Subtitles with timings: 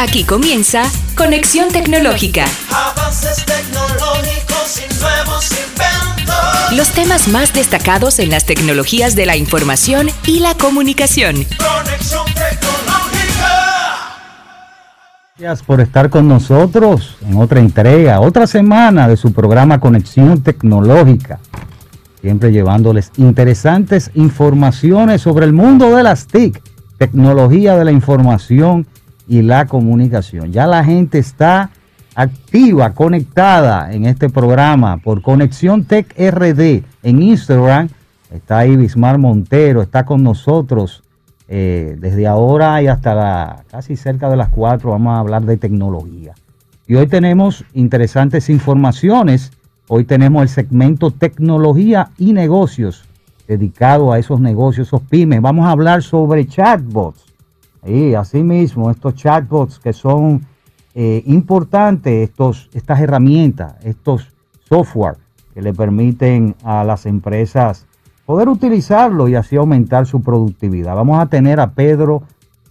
[0.00, 0.84] Aquí comienza
[1.16, 2.44] Conexión Tecnológica.
[2.70, 6.76] Avances tecnológicos y nuevos inventos.
[6.76, 11.34] Los temas más destacados en las tecnologías de la información y la comunicación.
[11.34, 13.48] Conexión tecnológica.
[15.36, 21.40] Gracias por estar con nosotros en otra entrega, otra semana de su programa Conexión Tecnológica.
[22.20, 26.62] Siempre llevándoles interesantes informaciones sobre el mundo de las TIC,
[26.98, 28.86] tecnología de la información
[29.28, 30.52] y la comunicación.
[30.52, 31.70] Ya la gente está
[32.14, 37.88] activa, conectada en este programa por Conexión Tech RD en Instagram.
[38.32, 41.02] Está ahí Bismar Montero, está con nosotros
[41.46, 45.56] eh, desde ahora y hasta la, casi cerca de las 4 vamos a hablar de
[45.56, 46.34] tecnología.
[46.86, 49.52] Y hoy tenemos interesantes informaciones.
[49.88, 53.04] Hoy tenemos el segmento tecnología y negocios
[53.46, 55.40] dedicado a esos negocios, esos pymes.
[55.40, 57.27] Vamos a hablar sobre chatbots.
[57.88, 60.46] Y asimismo, estos chatbots que son
[60.94, 64.32] eh, importantes, estos, estas herramientas, estos
[64.68, 65.16] software
[65.54, 67.86] que le permiten a las empresas
[68.26, 70.94] poder utilizarlo y así aumentar su productividad.
[70.94, 72.22] Vamos a tener a Pedro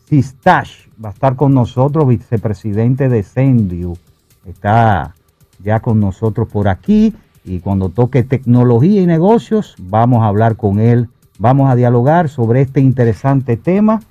[0.06, 3.98] Sistash, va a estar con nosotros, vicepresidente de Sendiu.
[4.46, 5.16] Está
[5.64, 10.80] ya con nosotros por aquí y cuando toque tecnología y negocios, vamos a hablar con
[10.80, 14.02] él, vamos a dialogar sobre este interesante tema,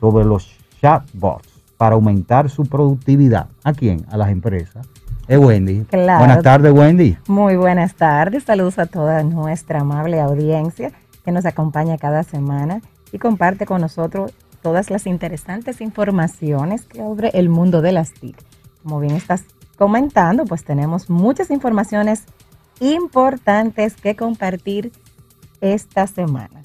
[0.00, 3.48] sobre los chatbots para aumentar su productividad.
[3.64, 4.06] ¿A quién?
[4.10, 4.86] A las empresas.
[5.28, 5.84] Es Wendy.
[5.84, 6.20] Claro.
[6.20, 7.18] Buenas tardes, Wendy.
[7.26, 10.92] Muy buenas tardes, saludos a toda nuestra amable audiencia
[11.24, 12.80] que nos acompaña cada semana
[13.10, 18.36] y comparte con nosotros todas las interesantes informaciones sobre el mundo de las TIC.
[18.82, 19.44] Como bien estás
[19.76, 22.24] comentando, pues tenemos muchas informaciones
[22.80, 24.92] importantes que compartir
[25.60, 26.60] esta semana.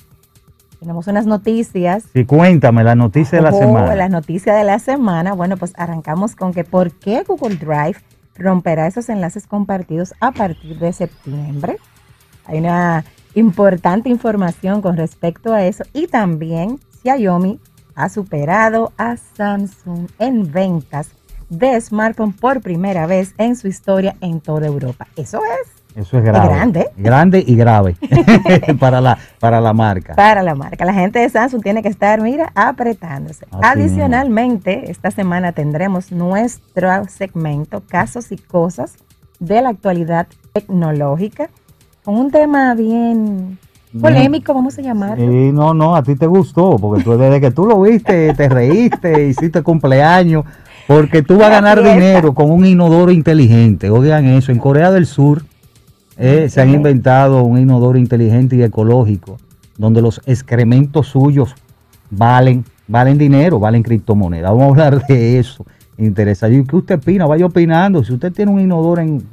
[0.82, 2.06] Tenemos unas noticias.
[2.12, 3.94] Sí, cuéntame la noticia de la Oh, semana.
[3.94, 5.34] La noticia de la semana.
[5.34, 7.98] Bueno, pues arrancamos con que por qué Google Drive
[8.36, 11.78] romperá esos enlaces compartidos a partir de septiembre.
[12.46, 13.06] Hay una
[13.36, 17.60] importante información con respecto a eso y también Xiaomi
[17.94, 21.10] ha superado a Samsung en ventas
[21.50, 25.08] de smartphone por primera vez en su historia en toda Europa.
[25.16, 26.48] Eso es Eso es grave.
[26.48, 26.88] grande.
[26.98, 27.96] Grande y grave
[28.80, 30.16] para, la, para la marca.
[30.16, 30.86] para la marca.
[30.86, 33.46] La gente de Samsung tiene que estar, mira, apretándose.
[33.52, 38.96] Así Adicionalmente, esta semana tendremos nuestro segmento Casos y Cosas
[39.40, 41.50] de la actualidad tecnológica
[42.04, 43.58] con un tema bien
[44.00, 45.18] polémico, vamos a llamarlo.
[45.18, 48.50] Sí, no, no, a ti te gustó, porque tú desde que tú lo viste, te
[48.50, 50.46] reíste, hiciste cumpleaños,
[50.88, 53.90] porque tú vas a ganar dinero con un inodoro inteligente.
[53.90, 55.44] Oigan eso, en Corea del Sur
[56.18, 59.38] eh, se han inventado un inodoro inteligente y ecológico,
[59.78, 61.56] donde los excrementos suyos
[62.10, 64.52] valen, valen dinero, valen criptomonedas.
[64.52, 65.66] Vamos a hablar de eso.
[65.98, 66.58] Interesante.
[66.58, 67.26] ¿Y ¿Qué usted opina?
[67.26, 68.04] Vaya opinando.
[68.04, 69.24] Si usted tiene un inodoro en...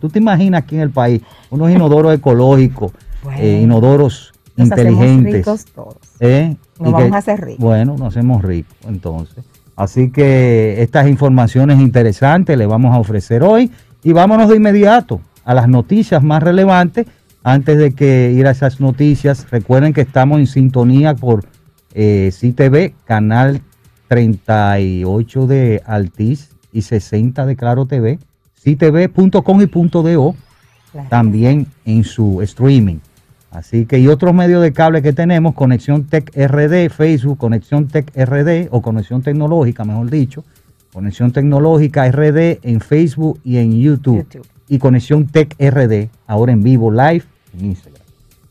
[0.00, 3.38] Tú te imaginas aquí en el país, unos inodoros ecológicos, Bueno.
[3.40, 5.34] eh, inodoros Nos inteligentes.
[5.34, 5.96] ricos todos.
[6.20, 6.56] ¿eh?
[6.80, 7.64] Nos vamos a hacer ricos.
[7.64, 9.44] Bueno, nos hacemos ricos entonces.
[9.76, 13.70] Así que estas informaciones interesantes le vamos a ofrecer hoy
[14.02, 17.06] y vámonos de inmediato a las noticias más relevantes.
[17.42, 21.46] Antes de que ir a esas noticias, recuerden que estamos en sintonía por
[21.94, 23.62] eh, CTV, canal
[24.08, 28.18] 38 de Altiz y 60 de Claro TV,
[28.62, 30.34] ctv.com y .do
[30.92, 31.08] Claro.
[31.08, 32.98] también en su streaming.
[33.50, 38.10] Así que y otros medios de cable que tenemos, Conexión Tech RD, Facebook, Conexión Tech
[38.14, 40.44] RD o Conexión Tecnológica, mejor dicho,
[40.92, 44.18] Conexión Tecnológica RD en Facebook y en YouTube.
[44.18, 44.57] YouTube.
[44.68, 47.24] Y Conexión Tech RD, ahora en vivo, live
[47.58, 48.02] en Instagram.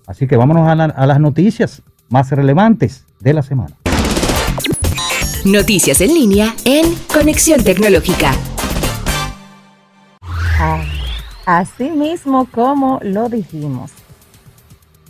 [0.08, 3.76] Así que vámonos a, la- a las noticias más relevantes de la semana.
[5.46, 8.32] Noticias en línea en Conexión Tecnológica.
[10.60, 10.84] Ah,
[11.46, 13.92] Así mismo como lo dijimos.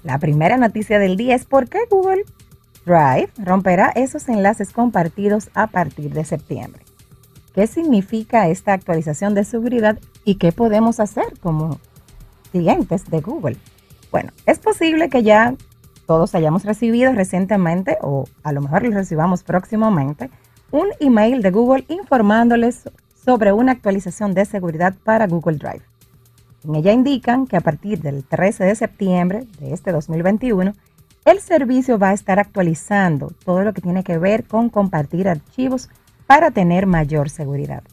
[0.04, 2.26] La primera noticia del día es por qué Google
[2.86, 6.84] Drive romperá esos enlaces compartidos a partir de septiembre.
[7.58, 11.80] ¿Qué significa esta actualización de seguridad y qué podemos hacer como
[12.52, 13.58] clientes de Google?
[14.12, 15.56] Bueno, es posible que ya
[16.06, 20.30] todos hayamos recibido recientemente o a lo mejor lo recibamos próximamente
[20.70, 22.92] un email de Google informándoles
[23.26, 25.82] sobre una actualización de seguridad para Google Drive.
[26.64, 30.76] En ella indican que a partir del 13 de septiembre de este 2021,
[31.26, 35.90] el servicio va a estar actualizando todo lo que tiene que ver con compartir archivos
[36.28, 37.84] para tener mayor seguridad.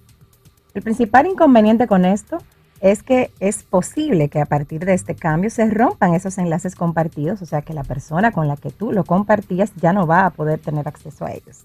[0.75, 2.39] El principal inconveniente con esto
[2.81, 7.41] es que es posible que a partir de este cambio se rompan esos enlaces compartidos,
[7.41, 10.31] o sea que la persona con la que tú lo compartías ya no va a
[10.31, 11.65] poder tener acceso a ellos.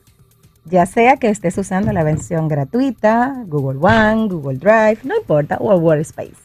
[0.66, 5.75] ya sea que estés usando la versión gratuita, Google One, Google Drive, no importa, o
[5.75, 6.36] Workspace.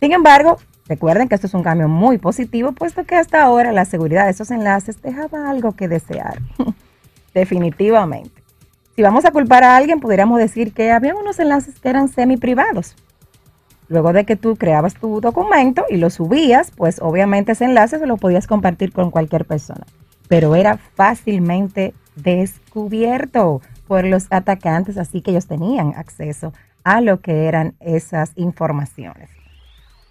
[0.00, 0.56] Sin embargo,
[0.88, 4.30] recuerden que esto es un cambio muy positivo, puesto que hasta ahora la seguridad de
[4.30, 6.40] esos enlaces dejaba algo que desear.
[7.34, 8.45] Definitivamente.
[8.96, 12.38] Si vamos a culpar a alguien, pudiéramos decir que había unos enlaces que eran semi
[12.38, 12.96] privados.
[13.88, 18.06] Luego de que tú creabas tu documento y lo subías, pues obviamente ese enlace se
[18.06, 19.84] lo podías compartir con cualquier persona.
[20.28, 27.48] Pero era fácilmente descubierto por los atacantes, así que ellos tenían acceso a lo que
[27.48, 29.28] eran esas informaciones.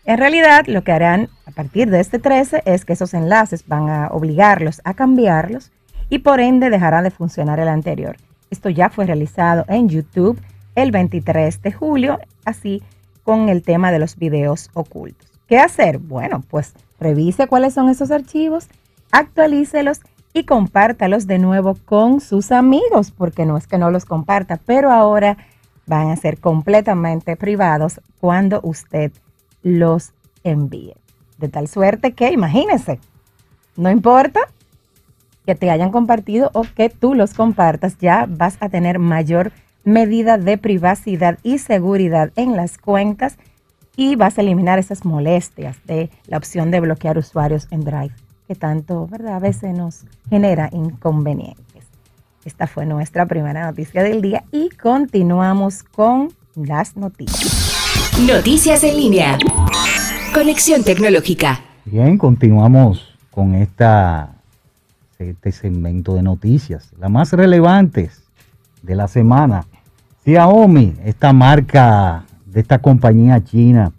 [0.05, 3.89] En realidad, lo que harán a partir de este 13 es que esos enlaces van
[3.89, 5.71] a obligarlos a cambiarlos
[6.07, 8.17] y por ende dejará de funcionar el anterior.
[8.49, 10.39] Esto ya fue realizado en YouTube
[10.75, 12.83] el 23 de julio, así
[13.23, 15.31] con el tema de los videos ocultos.
[15.47, 15.99] ¿Qué hacer?
[15.99, 18.67] Bueno, pues revise cuáles son esos archivos,
[19.11, 20.01] actualícelos
[20.33, 24.91] y compártalos de nuevo con sus amigos, porque no es que no los comparta, pero
[24.91, 25.37] ahora
[25.85, 29.11] van a ser completamente privados cuando usted
[29.61, 30.13] los
[30.43, 30.95] envíe.
[31.37, 32.99] De tal suerte que, imagínense,
[33.75, 34.41] no importa
[35.45, 39.51] que te hayan compartido o que tú los compartas, ya vas a tener mayor
[39.83, 43.37] medida de privacidad y seguridad en las cuentas
[43.95, 48.13] y vas a eliminar esas molestias de la opción de bloquear usuarios en Drive,
[48.47, 49.35] que tanto, ¿verdad?
[49.35, 51.65] A veces nos genera inconvenientes.
[52.43, 57.73] Esta fue nuestra primera noticia del día y continuamos con las noticias.
[58.27, 59.37] Noticias en línea.
[60.33, 61.61] Conexión tecnológica.
[61.85, 64.34] Bien, continuamos con esta
[65.29, 66.91] este segmento de noticias.
[66.99, 68.23] Las más relevantes
[68.81, 69.65] de la semana.
[70.23, 73.91] Xiaomi, esta marca de esta compañía china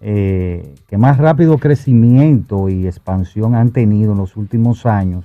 [0.00, 5.24] eh, que más rápido crecimiento y expansión han tenido en los últimos años,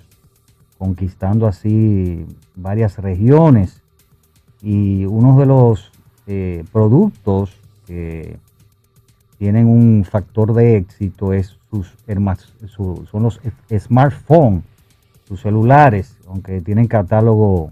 [0.79, 2.25] conquistando así
[2.55, 3.81] varias regiones.
[4.61, 5.91] Y uno de los
[6.25, 7.51] eh, productos
[7.85, 8.37] que
[9.37, 11.93] tienen un factor de éxito es sus,
[13.11, 13.41] son los
[13.77, 14.63] smartphones
[15.33, 17.71] sus celulares, aunque tienen catálogo,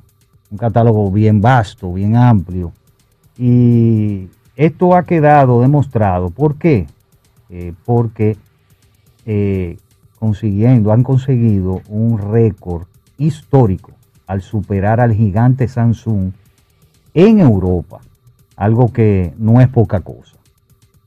[0.49, 2.71] un catálogo bien vasto, bien amplio.
[3.37, 6.31] Y esto ha quedado demostrado.
[6.31, 6.87] ¿Por qué?
[7.51, 8.35] Eh, porque
[9.27, 9.77] eh,
[10.17, 12.87] consiguiendo, han conseguido un récord
[13.19, 13.91] histórico
[14.25, 16.31] al superar al gigante Samsung
[17.13, 17.99] en Europa,
[18.55, 20.37] algo que no es poca cosa.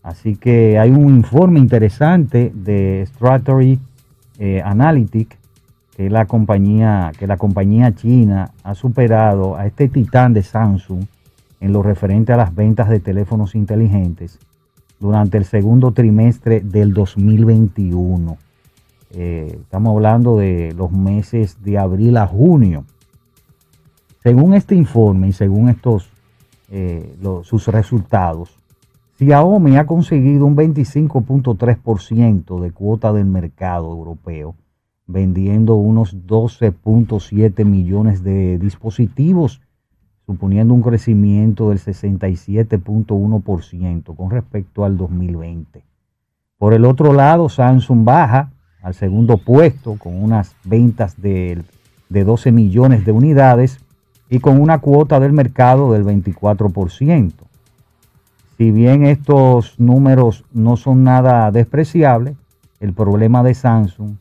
[0.04, 3.80] Así que hay un informe interesante de Strategy
[4.38, 5.43] eh, Analytics
[5.96, 11.04] que la compañía, que la compañía china ha superado a este titán de Samsung
[11.60, 14.38] en lo referente a las ventas de teléfonos inteligentes
[14.98, 18.36] durante el segundo trimestre del 2021.
[19.12, 22.84] Eh, estamos hablando de los meses de abril a junio.
[24.22, 26.10] Según este informe y según estos
[26.70, 27.14] eh,
[27.44, 28.58] sus resultados,
[29.18, 34.56] Xiaomi ha conseguido un 25.3% de cuota del mercado europeo
[35.06, 39.60] vendiendo unos 12.7 millones de dispositivos,
[40.26, 45.82] suponiendo un crecimiento del 67.1% con respecto al 2020.
[46.58, 48.52] Por el otro lado, Samsung baja
[48.82, 51.62] al segundo puesto con unas ventas de,
[52.08, 53.80] de 12 millones de unidades
[54.30, 57.32] y con una cuota del mercado del 24%.
[58.56, 62.36] Si bien estos números no son nada despreciables,
[62.80, 64.16] el problema de Samsung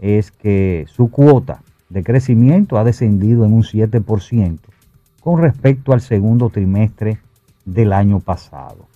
[0.00, 4.58] es que su cuota de crecimiento ha descendido en un 7%
[5.20, 7.18] con respecto al segundo trimestre
[7.64, 8.88] del año pasado.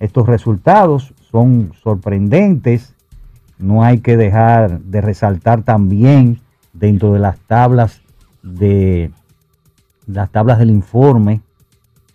[0.00, 2.94] Estos resultados son sorprendentes,
[3.58, 6.40] no hay que dejar de resaltar también
[6.72, 8.02] dentro de las tablas
[8.42, 9.10] de
[10.06, 11.40] las tablas del informe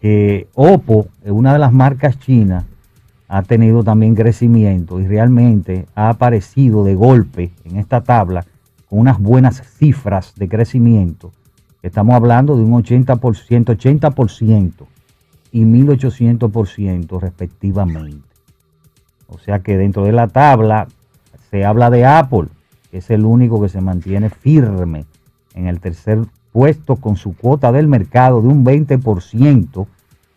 [0.01, 2.65] que Oppo una de las marcas chinas
[3.34, 8.46] ha tenido también crecimiento y realmente ha aparecido de golpe en esta tabla
[8.88, 11.32] con unas buenas cifras de crecimiento.
[11.82, 14.72] Estamos hablando de un 80%, 80%
[15.52, 18.28] y 1800% respectivamente.
[19.25, 20.88] O sea que dentro de la tabla
[21.50, 22.50] se habla de Apple,
[22.92, 25.06] que es el único que se mantiene firme
[25.56, 26.20] en el tercer
[26.52, 29.88] puesto con su cuota del mercado de un 20%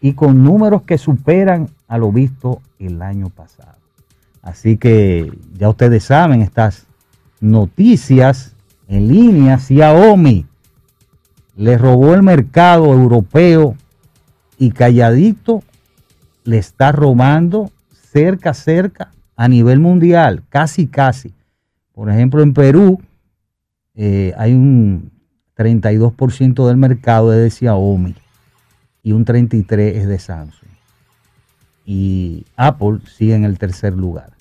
[0.01, 3.79] y con números que superan a lo visto el año pasado.
[4.43, 6.87] Así que ya ustedes saben estas
[7.41, 8.55] noticias
[8.89, 9.59] en línea.
[9.59, 10.47] Xiaomi
[11.57, 13.77] le robó el mercado europeo
[14.59, 15.63] y calladito
[16.45, 21.35] le está robando cerca, cerca a nivel mundial, casi, casi.
[21.93, 23.01] Por ejemplo, en Perú
[23.95, 25.11] eh, hay un
[25.57, 28.15] 32% del mercado es de Xiaomi
[29.03, 30.66] y un 33% es de Samsung.
[31.87, 34.33] Y Apple sigue en el tercer lugar.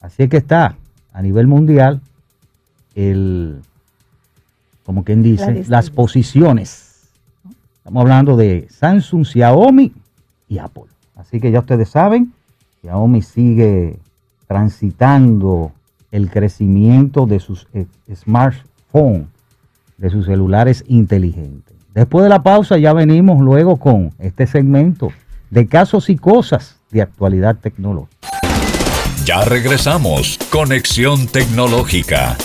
[0.00, 0.76] Así es que está
[1.12, 2.00] a nivel mundial
[2.94, 3.60] el,
[4.84, 7.10] como quien dice, las posiciones.
[7.78, 9.92] Estamos hablando de Samsung, Xiaomi
[10.48, 10.84] y Apple.
[11.16, 12.32] Así que ya ustedes saben,
[12.82, 13.98] Xiaomi sigue
[14.46, 15.72] transitando
[16.12, 19.26] el crecimiento de sus eh, smartphones,
[19.98, 21.76] de sus celulares inteligentes.
[21.94, 25.10] Después de la pausa ya venimos luego con este segmento
[25.50, 28.28] de casos y cosas de actualidad tecnológica.
[29.24, 30.38] Ya regresamos.
[30.50, 32.36] Conexión tecnológica.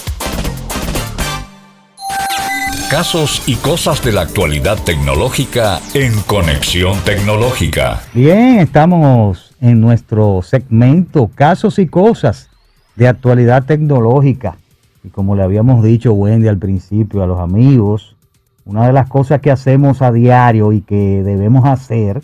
[2.89, 8.01] Casos y cosas de la actualidad tecnológica en Conexión Tecnológica.
[8.13, 12.49] Bien, estamos en nuestro segmento Casos y cosas
[12.97, 14.57] de actualidad tecnológica.
[15.03, 18.17] Y como le habíamos dicho Wendy al principio a los amigos,
[18.65, 22.21] una de las cosas que hacemos a diario y que debemos hacer,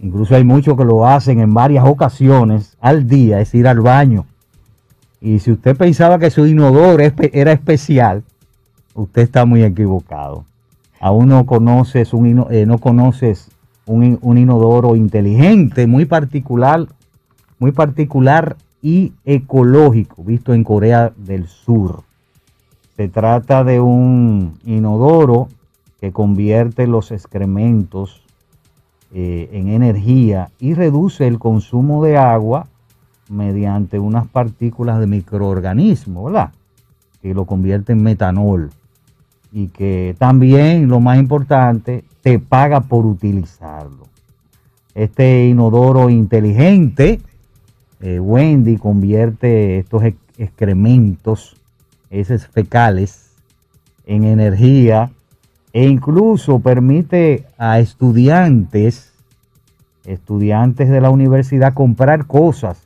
[0.00, 4.26] incluso hay muchos que lo hacen en varias ocasiones al día, es ir al baño.
[5.20, 7.02] Y si usted pensaba que su inodoro
[7.32, 8.22] era especial,
[8.94, 10.44] usted está muy equivocado.
[10.98, 13.50] Aún no conoces un, eh, no conoces
[13.86, 16.86] un, un, inodoro inteligente, muy particular,
[17.58, 22.02] muy particular y ecológico, visto en Corea del Sur.
[22.96, 25.48] Se trata de un inodoro
[26.00, 28.22] que convierte los excrementos
[29.12, 32.66] eh, en energía y reduce el consumo de agua
[33.28, 36.52] mediante unas partículas de microorganismos, ¿verdad?
[37.20, 38.70] Que lo convierte en metanol
[39.52, 44.06] y que también, lo más importante, te paga por utilizarlo.
[44.94, 47.20] Este inodoro inteligente,
[48.00, 50.02] eh, Wendy, convierte estos
[50.38, 51.56] excrementos,
[52.10, 53.30] esos fecales,
[54.06, 55.10] en energía
[55.72, 59.12] e incluso permite a estudiantes,
[60.04, 62.82] estudiantes de la universidad, comprar cosas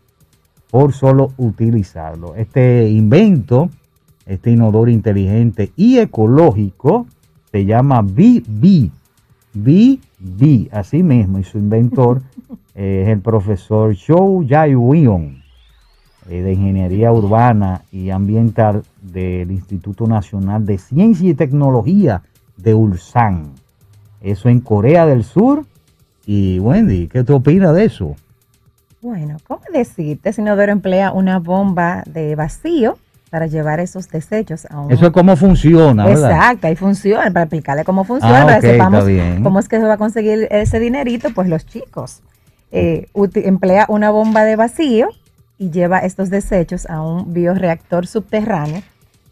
[0.70, 2.34] por solo utilizarlo.
[2.34, 3.70] Este invento
[4.26, 7.06] este inodoro inteligente y ecológico
[7.50, 8.90] se llama BB.
[9.56, 12.22] BB, así mismo, y su inventor
[12.74, 15.42] es el profesor Zhou Yai Wion,
[16.28, 22.22] eh, de Ingeniería Urbana y Ambiental del Instituto Nacional de Ciencia y Tecnología
[22.56, 23.52] de Ulsan.
[24.20, 25.64] Eso en Corea del Sur.
[26.26, 28.16] Y Wendy, ¿qué te opinas de eso?
[29.02, 30.30] Bueno, ¿cómo decirte?
[30.30, 32.96] Ese inodoro emplea una bomba de vacío
[33.28, 34.90] para llevar esos desechos a un...
[34.90, 36.30] Eso es cómo funciona, ¿verdad?
[36.30, 39.04] Exacto, ahí funciona, para explicarle cómo funciona, ah, para que sepamos
[39.42, 42.23] cómo es que se va a conseguir ese dinerito, pues los chicos.
[42.70, 45.08] Eh, emplea una bomba de vacío
[45.58, 48.82] y lleva estos desechos a un bioreactor subterráneo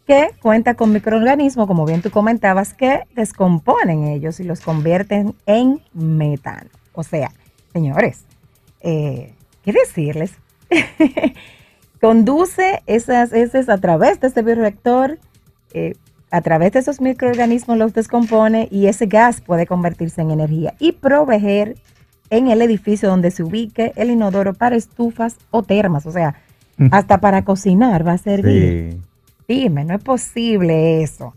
[0.05, 5.81] que cuenta con microorganismos, como bien tú comentabas, que descomponen ellos y los convierten en
[5.93, 6.69] metano.
[6.93, 7.31] O sea,
[7.71, 8.25] señores,
[8.81, 9.33] eh,
[9.63, 10.33] ¿qué decirles?
[12.03, 15.19] conduce esas heces a través de este bioreactor,
[15.73, 15.95] eh,
[16.31, 20.91] a través de esos microorganismos los descompone y ese gas puede convertirse en energía y
[20.91, 21.77] proveer
[22.29, 26.35] en el edificio donde se ubique el inodoro para estufas o termas, o sea,
[26.75, 26.87] mm.
[26.91, 28.97] hasta para cocinar va a servir.
[29.47, 31.33] Dime, no es posible eso.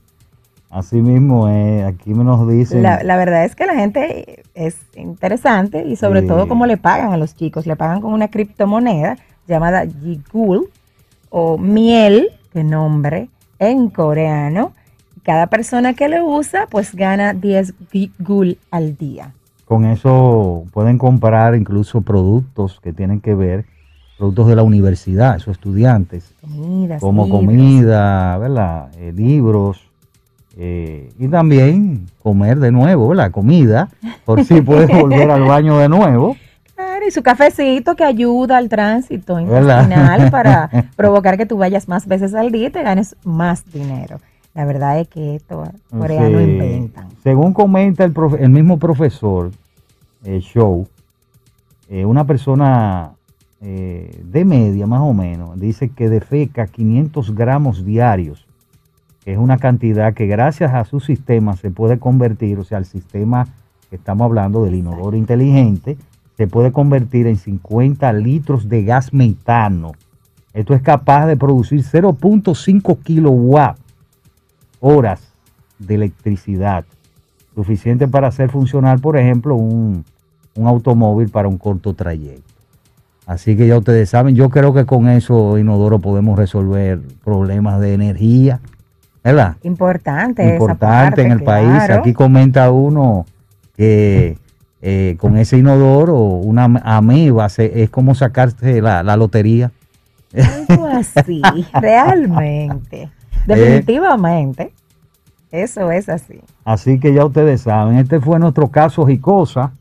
[0.70, 2.82] Así mismo, eh, aquí nos dicen.
[2.82, 7.12] La, la, verdad es que la gente es interesante y sobre todo cómo le pagan
[7.12, 7.66] a los chicos.
[7.66, 10.68] Le pagan con una criptomoneda llamada Jigul
[11.30, 14.72] o miel, que nombre, en coreano.
[15.22, 19.32] Cada persona que lo usa pues gana 10 Jigul al día.
[19.64, 23.64] Con eso pueden comprar incluso productos que tienen que ver,
[24.16, 26.32] productos de la universidad, esos estudiantes.
[27.00, 28.90] como comida, ¿verdad?
[28.98, 29.82] Eh, libros.
[30.58, 33.90] Eh, y también comer de nuevo, la comida,
[34.24, 36.36] por si puedes volver al baño de nuevo
[37.06, 42.34] y su cafecito que ayuda al tránsito intestinal para provocar que tú vayas más veces
[42.34, 44.20] al día y te ganes más dinero.
[44.54, 47.08] La verdad es que esto coreanos inventan.
[47.22, 49.50] Según comenta el, el mismo profesor
[50.24, 50.88] eh, Show,
[51.88, 53.12] eh, una persona
[53.68, 58.46] eh, de media más o menos dice que defeca 500 gramos diarios,
[59.24, 62.84] que es una cantidad que gracias a su sistema se puede convertir, o sea, el
[62.84, 63.48] sistema
[63.90, 65.96] que estamos hablando del inodoro inteligente,
[66.36, 69.94] se puede convertir en 50 litros de gas metano.
[70.54, 73.78] Esto es capaz de producir 0.5 kilowatt
[74.78, 75.32] horas
[75.80, 76.84] de electricidad,
[77.52, 80.04] suficiente para hacer funcionar, por ejemplo, un,
[80.54, 82.45] un automóvil para un corto trayecto.
[83.26, 87.92] Así que ya ustedes saben, yo creo que con eso, Inodoro, podemos resolver problemas de
[87.94, 88.60] energía.
[89.24, 89.56] ¿verdad?
[89.64, 90.44] Importante.
[90.44, 91.90] esa Importante parte, en el país.
[91.90, 93.26] Aquí comenta uno
[93.76, 94.38] que
[94.80, 99.72] eh, con ese inodoro, una ameba se- es como sacarse la, la lotería.
[100.68, 101.42] Algo así,
[101.72, 103.10] realmente.
[103.46, 104.72] Definitivamente.
[105.50, 106.40] Eso es así.
[106.64, 109.72] Así que ya ustedes saben, este fue nuestro caso Jicosa,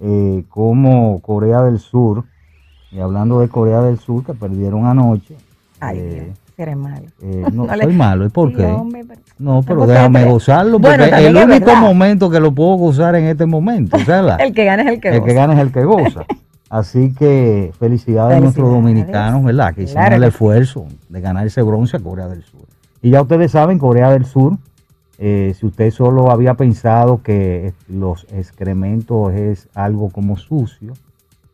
[0.00, 2.24] eh, como Corea del Sur,
[2.92, 5.36] y hablando de Corea del Sur, que perdieron anoche.
[5.80, 7.06] Ay, eh, Dios, seré malo.
[7.22, 8.76] eh, no, No le- soy malo, ¿y por qué?
[9.38, 13.44] No, pero déjame gozarlo, porque Bueno, el único momento que lo puedo gozar en este
[13.46, 13.96] momento.
[14.38, 15.32] El que gana es el que el que goza.
[15.34, 16.24] gana es el que goza.
[16.70, 19.72] Así que felicidades, a nuestros dominicanos, ¿verdad?
[19.74, 22.62] Que hicieron Claro el esfuerzo de ganar ese bronce a Corea del Sur.
[23.02, 24.54] Y ya ustedes saben, Corea del Sur,
[25.18, 30.94] eh, si usted solo había pensado que los excrementos es algo como sucio,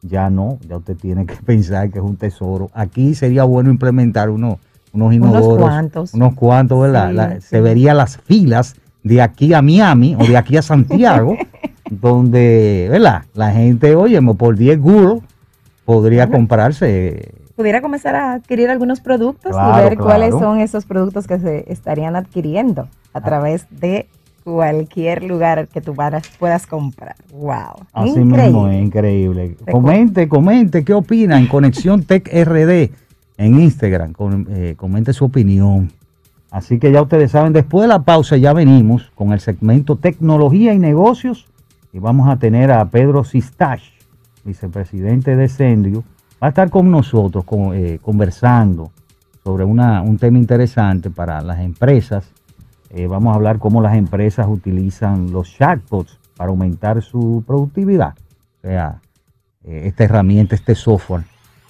[0.03, 2.71] ya no, ya usted tiene que pensar que es un tesoro.
[2.75, 4.59] Aquí sería bueno implementar uno,
[4.93, 5.59] unos inodoros.
[5.59, 6.15] cuantos.
[6.15, 7.09] Unos cuantos, ¿verdad?
[7.11, 7.47] Sí, La- sí.
[7.49, 11.37] Se vería las filas de aquí a Miami o de aquí a Santiago,
[11.91, 13.23] donde, ¿verdad?
[13.35, 15.21] La gente, oye, por 10 guros
[15.85, 17.33] podría comprarse.
[17.57, 20.05] Pudiera comenzar a adquirir algunos productos Claro, y ver claro.
[20.05, 22.83] cuáles son esos productos que se estarían adquiriendo
[23.13, 23.21] a Ah.
[23.23, 24.09] través de
[24.45, 25.95] cualquier lugar que tú
[26.39, 27.15] puedas comprar.
[27.33, 27.87] Wow.
[27.93, 28.43] Así Increíble.
[28.45, 29.57] mismo es increíble.
[29.65, 32.91] Te Comente, comente, ¿qué opina en Conexión Tech RD
[33.39, 34.13] en Instagram?
[34.13, 35.91] Con- eh, comente su opinión.
[36.51, 40.75] Así que ya ustedes saben, después de la pausa ya venimos con el segmento Tecnología
[40.75, 41.47] y Negocios
[41.93, 43.81] y vamos a tener a Pedro Sistach,
[44.45, 46.05] vicepresidente de Sendrio,
[46.43, 48.91] va a estar con nosotros con- eh, conversando
[49.45, 52.31] sobre una- un tema interesante para las empresas.
[52.95, 58.15] Eh, vamos a hablar cómo las empresas utilizan los chatbots para aumentar su productividad.
[58.63, 59.01] O sea,
[59.65, 61.25] eh, esta herramienta, este software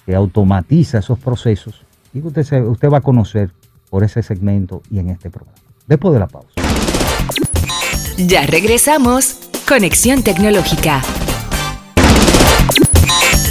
[0.05, 3.51] que automatiza esos procesos y que usted, usted va a conocer
[3.89, 5.57] por ese segmento y en este programa.
[5.87, 6.49] Después de la pausa.
[8.17, 9.49] Ya regresamos.
[9.67, 11.01] Conexión Tecnológica.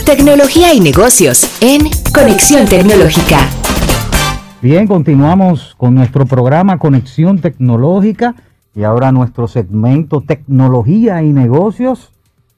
[0.04, 3.61] Tecnología y negocios en Conexión Tecnológica.
[4.62, 8.36] Bien, continuamos con nuestro programa Conexión Tecnológica
[8.76, 12.12] y ahora nuestro segmento Tecnología y Negocios.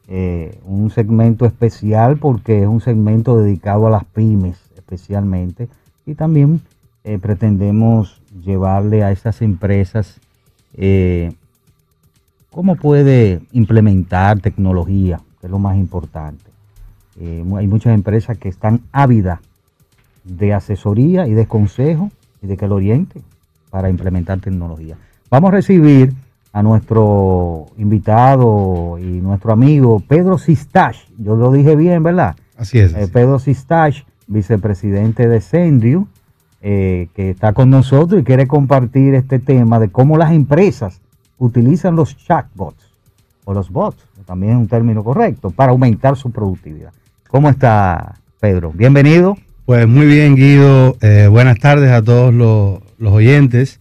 [0.06, 5.70] Eh, un segmento especial porque es un segmento dedicado a las pymes especialmente
[6.04, 6.60] y también
[7.04, 10.20] eh, pretendemos llevarle a estas empresas
[10.74, 11.32] eh,
[12.50, 16.44] cómo puede implementar tecnología, que es lo más importante.
[17.18, 19.40] Hay muchas empresas que están ávidas
[20.24, 22.10] de asesoría y de consejo
[22.42, 23.20] y de que lo oriente
[23.70, 24.96] para implementar tecnología.
[25.30, 26.12] Vamos a recibir
[26.52, 30.96] a nuestro invitado y nuestro amigo Pedro Sistach.
[31.18, 32.36] Yo lo dije bien, ¿verdad?
[32.56, 32.94] Así es.
[32.94, 36.06] Eh, Pedro Sistach, vicepresidente de Sendrio,
[36.62, 41.00] eh, que está con nosotros y quiere compartir este tema de cómo las empresas
[41.38, 42.94] utilizan los chatbots
[43.44, 46.92] o los bots, también es un término correcto, para aumentar su productividad.
[47.28, 48.72] ¿Cómo está Pedro?
[48.72, 49.36] Bienvenido.
[49.66, 50.96] Pues muy bien, Guido.
[51.00, 53.80] Eh, buenas tardes a todos los, los oyentes.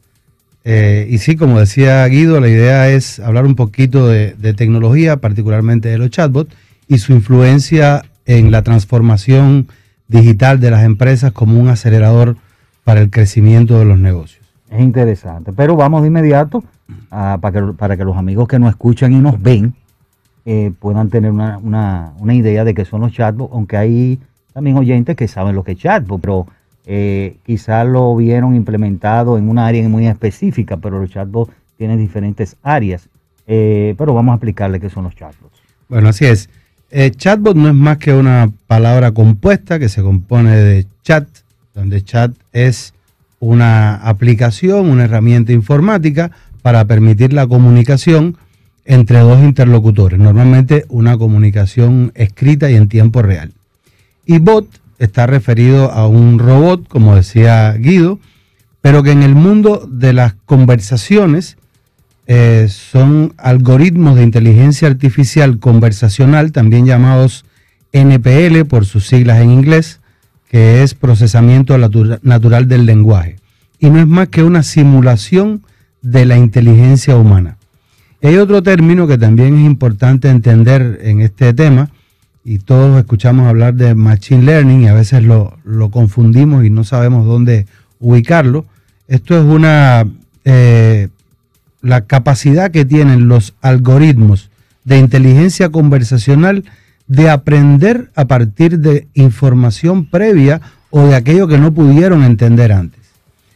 [0.64, 5.90] Eh, y sí, como decía Guido, la idea es hablar un poquito de, tecnología, particularmente
[5.90, 6.56] de los chatbots,
[6.88, 9.68] y su influencia en la transformación
[10.08, 12.38] digital de las empresas como un acelerador
[12.86, 14.46] para el crecimiento de los negocios.
[14.72, 15.52] Es interesante.
[15.54, 16.64] Pero vamos de inmediato
[17.10, 19.74] para, que, para que los amigos que nos escuchan y nos ven
[20.46, 24.20] eh, puedan tener una, una- una idea de qué son los chatbots, aunque hay
[24.54, 26.48] también oyentes que saben lo que es chatbot, pero
[26.86, 32.56] eh, quizás lo vieron implementado en una área muy específica, pero los chatbots tienen diferentes
[32.62, 33.10] áreas.
[33.48, 35.62] Eh, pero vamos a explicarle qué son los chatbots.
[35.90, 36.50] Bueno, así es.
[36.92, 41.28] Eh, chatbot no es más que una palabra compuesta que se compone de chat,
[41.74, 42.94] donde chat es
[43.40, 48.38] una aplicación, una herramienta informática para permitir la comunicación
[48.86, 53.54] entre dos interlocutores, normalmente una comunicación escrita y en tiempo real.
[54.26, 54.68] Y bot
[55.00, 58.20] está referido a un robot, como decía Guido,
[58.82, 61.58] pero que en el mundo de las conversaciones
[62.28, 67.46] eh, son algoritmos de inteligencia artificial conversacional, también llamados
[67.92, 70.00] NPL por sus siglas en inglés,
[70.50, 73.38] que es procesamiento natura- natural del lenguaje.
[73.80, 75.64] Y no es más que una simulación
[76.02, 77.58] de la inteligencia humana.
[78.22, 81.90] Hay otro término que también es importante entender en este tema,
[82.46, 86.84] y todos escuchamos hablar de Machine Learning y a veces lo, lo confundimos y no
[86.84, 87.68] sabemos dónde
[88.00, 88.66] ubicarlo.
[89.08, 90.06] Esto es una
[90.44, 91.08] eh,
[91.82, 94.50] la capacidad que tienen los algoritmos
[94.84, 96.66] de inteligencia conversacional
[97.08, 103.02] de aprender a partir de información previa o de aquello que no pudieron entender antes.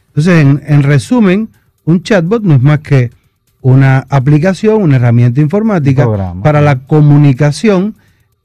[0.08, 1.48] Entonces, en, en resumen,
[1.84, 3.10] Un chatbot no es más que
[3.62, 7.94] una aplicación, una herramienta informática Un para la comunicación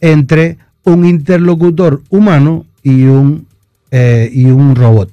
[0.03, 3.47] entre un interlocutor humano y un,
[3.89, 5.09] eh, y un robot.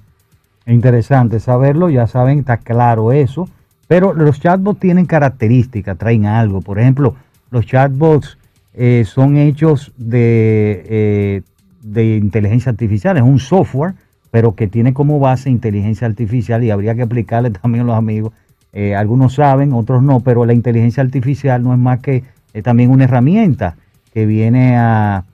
[0.67, 3.49] Es interesante saberlo, ya saben, está claro eso.
[3.87, 6.61] Pero los chatbots tienen características, traen algo.
[6.61, 7.15] Por ejemplo,
[7.53, 8.37] los chatbots
[8.75, 11.43] eh, son hechos de, eh,
[11.83, 13.95] de inteligencia artificial, es un software,
[14.33, 18.33] pero que tiene como base inteligencia artificial y habría que explicarle también a los amigos.
[18.73, 22.25] eh, algunos saben, otros no, pero la inteligencia artificial no es más que
[22.65, 23.77] también una herramienta
[24.13, 25.25] que viene a,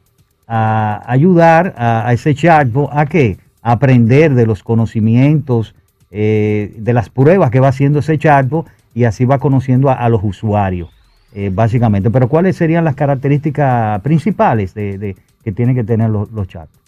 [0.47, 3.39] a ayudar a, ese chatbot a qué?
[3.63, 5.75] A aprender de los conocimientos,
[6.11, 10.21] eh, de las pruebas que va haciendo ese chatbot y así va conociendo a, los
[10.23, 10.91] usuarios,
[11.35, 12.11] eh, básicamente.
[12.11, 16.79] Pero ¿cuáles serían las características principales de, que tienen que tener los, los chatbots?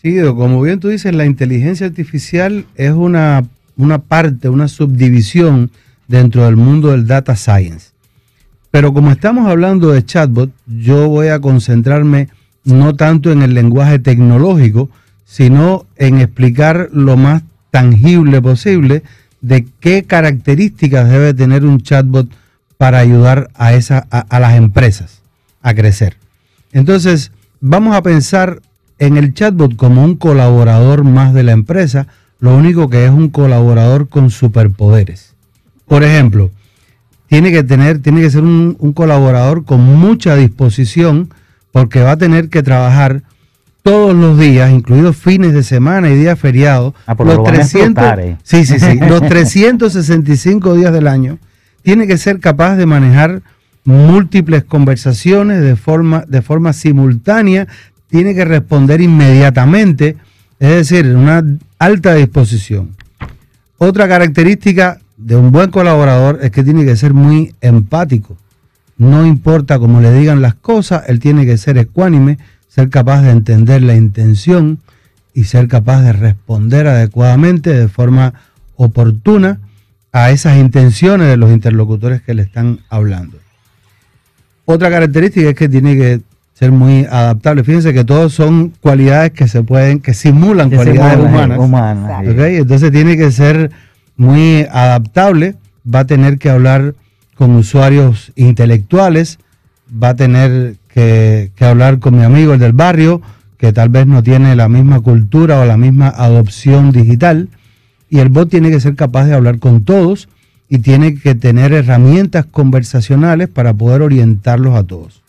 [0.00, 3.42] Sí, como bien tú dices, la inteligencia artificial es una,
[3.76, 5.70] una parte, una subdivisión
[6.06, 7.95] dentro del mundo del data science.
[8.76, 12.28] Pero como estamos hablando de chatbot, yo voy a concentrarme
[12.62, 14.90] no tanto en el lenguaje tecnológico,
[15.24, 19.02] sino en explicar lo más tangible posible
[19.40, 22.28] de qué características debe tener un chatbot
[22.76, 25.22] para ayudar a, a las empresas
[25.62, 26.18] a crecer.
[26.70, 28.60] Entonces, vamos a pensar
[28.98, 32.08] en el chatbot como un colaborador más de la empresa,
[32.40, 35.34] lo único que es un colaborador con superpoderes.
[35.86, 36.50] Por ejemplo,
[37.28, 41.30] tiene que tener, tiene que ser un, un colaborador con mucha disposición,
[41.72, 43.22] porque va a tener que trabajar
[43.82, 47.58] todos los días, incluidos fines de semana y días feriados, Ah, pero lo van a
[47.58, 48.36] explotar, ¿eh?
[48.42, 51.38] sí, sí, sí, los 365 días del año,
[51.82, 53.42] tiene que ser capaz de manejar
[53.84, 57.68] múltiples conversaciones de forma, de forma simultánea,
[58.08, 60.16] tiene que responder inmediatamente,
[60.58, 61.44] es decir, una
[61.78, 62.96] alta disposición.
[63.78, 68.36] Otra característica de un buen colaborador es que tiene que ser muy empático.
[68.96, 73.32] No importa cómo le digan las cosas, él tiene que ser ecuánime, ser capaz de
[73.32, 74.78] entender la intención
[75.34, 78.34] y ser capaz de responder adecuadamente de forma
[78.76, 79.58] oportuna
[80.12, 83.36] a esas intenciones de los interlocutores que le están hablando.
[84.64, 86.20] Otra característica es que tiene que
[86.54, 87.64] ser muy adaptable.
[87.64, 92.24] Fíjense que todos son cualidades que se pueden, que simulan Que cualidades humanas.
[92.24, 93.72] Entonces tiene que ser
[94.16, 95.56] muy adaptable,
[95.92, 96.94] va a tener que hablar
[97.34, 99.38] con usuarios intelectuales,
[99.90, 103.20] va a tener que, hablar con mi amigo el del barrio,
[103.58, 107.48] que tal vez no tiene la misma cultura o la misma adopción digital,
[108.08, 110.28] y el bot tiene que ser capaz de hablar con todos
[110.68, 115.22] y tiene que tener herramientas conversacionales para poder orientarlos a todos.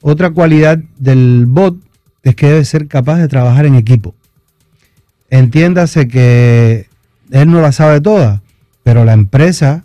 [0.00, 1.76] Otra cualidad del bot
[2.22, 4.14] es que debe ser capaz de trabajar en equipo.
[5.30, 6.86] Entiéndase que
[7.32, 8.42] él no la sabe toda,
[8.82, 9.84] pero la empresa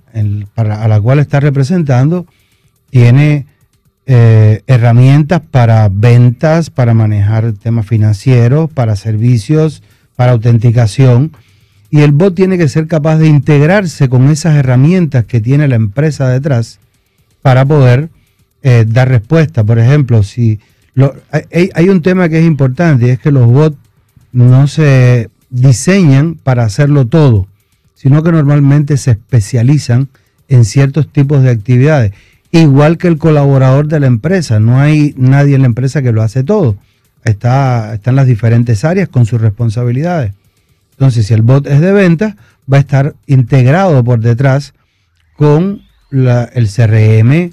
[0.55, 2.25] a la cual está representando
[2.89, 3.45] tiene
[4.05, 9.81] eh, herramientas para ventas, para manejar temas financieros, para servicios,
[10.15, 11.31] para autenticación.
[11.89, 15.75] Y el bot tiene que ser capaz de integrarse con esas herramientas que tiene la
[15.75, 16.79] empresa detrás
[17.41, 18.09] para poder
[18.61, 19.63] eh, dar respuesta.
[19.63, 20.59] Por ejemplo, si
[21.31, 23.77] hay, hay un tema que es importante y es que los bots
[24.33, 27.47] no se diseñan para hacerlo todo,
[27.93, 30.09] sino que normalmente se especializan
[30.47, 32.13] en ciertos tipos de actividades.
[32.51, 36.21] Igual que el colaborador de la empresa, no hay nadie en la empresa que lo
[36.21, 36.77] hace todo.
[37.23, 40.33] Está, están las diferentes áreas con sus responsabilidades.
[40.91, 42.35] Entonces, si el bot es de ventas,
[42.71, 44.73] va a estar integrado por detrás
[45.35, 45.81] con
[46.11, 47.51] el CRM,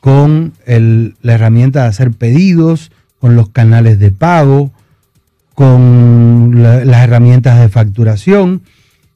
[0.00, 4.72] con la herramienta de hacer pedidos, con los canales de pago,
[5.54, 8.62] con la- las herramientas de facturación.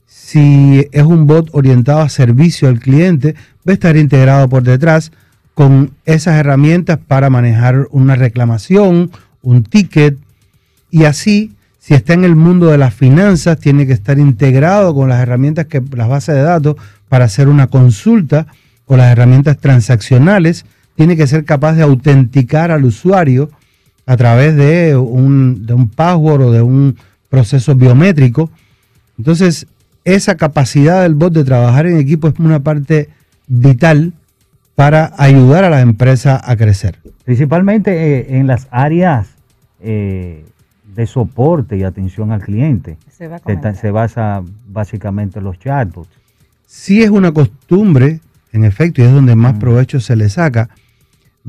[0.07, 3.35] Si es un bot orientado a servicio al cliente,
[3.66, 5.11] va a estar integrado por detrás
[5.55, 9.11] con esas herramientas para manejar una reclamación,
[9.42, 10.16] un ticket
[10.90, 15.09] y así, si está en el mundo de las finanzas, tiene que estar integrado con
[15.09, 16.77] las herramientas que las bases de datos
[17.09, 18.46] para hacer una consulta
[18.87, 23.51] o las herramientas transaccionales, tiene que ser capaz de autenticar al usuario
[24.09, 26.97] a través de un, de un password o de un
[27.29, 28.51] proceso biométrico.
[29.18, 29.66] Entonces,
[30.03, 33.11] esa capacidad del bot de trabajar en equipo es una parte
[33.49, 34.14] vital
[34.75, 36.99] para ayudar a las empresas a crecer.
[37.27, 39.29] Principalmente eh, en las áreas
[39.83, 40.42] eh,
[40.94, 42.97] de soporte y atención al cliente.
[43.11, 43.40] Se va
[43.75, 46.09] Se, basa básicamente en los chatbots.
[46.66, 48.21] sí es una costumbre,
[48.55, 50.71] en efecto, y es donde más provecho se le saca,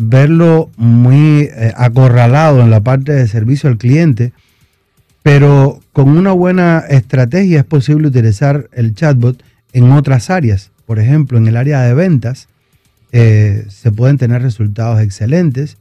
[0.02, 4.32] verlo muy eh, acorralado en la parte de servicio al cliente,
[5.24, 10.72] pero con una buena estrategia es posible utilizar el chatbot en otras áreas.
[10.86, 12.48] Por ejemplo, en el área de ventas
[13.12, 15.78] eh, se pueden tener resultados excelentes.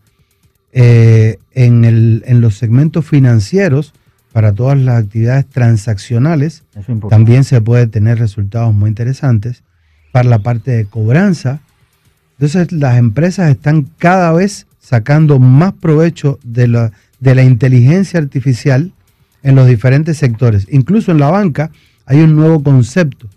[0.73, 3.95] Eh, en, el- en los segmentos financieros,
[4.33, 6.65] para todas las actividades transaccionales,
[7.09, 9.63] también se puede tener resultados muy interesantes.
[10.13, 11.61] Para la parte de cobranza,
[12.39, 18.93] entonces las empresas están cada vez sacando más provecho de la, de la inteligencia artificial
[19.43, 20.67] en los diferentes sectores.
[20.71, 21.73] Incluso en la banca
[22.07, 23.29] hay un nuevo concepto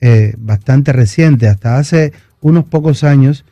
[0.00, 1.48] eh, bastante reciente.
[1.48, 3.44] Hasta hace unos pocos años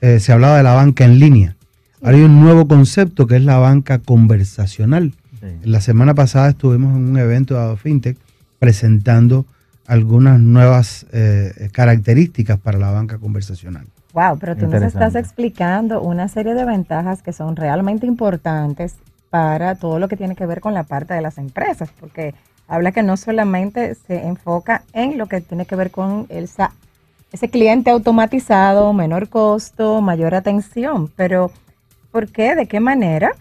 [0.00, 1.56] eh, se hablaba de la banca en línea.
[2.02, 5.14] Ahora hay un nuevo concepto que es la banca conversacional.
[5.40, 5.46] Sí.
[5.62, 8.16] La semana pasada estuvimos en un evento de FinTech
[8.58, 9.46] presentando
[9.86, 13.86] algunas nuevas eh, características para la banca conversacional.
[14.12, 18.96] Wow, pero tú nos estás explicando una serie de ventajas que son realmente importantes
[19.30, 22.34] para todo lo que tiene que ver con la parte de las empresas, porque
[22.66, 26.72] habla que no solamente se enfoca en lo que tiene que ver con esa,
[27.30, 31.52] ese cliente automatizado, menor costo, mayor atención, pero
[32.10, 32.56] ¿por qué?
[32.56, 33.32] ¿De qué manera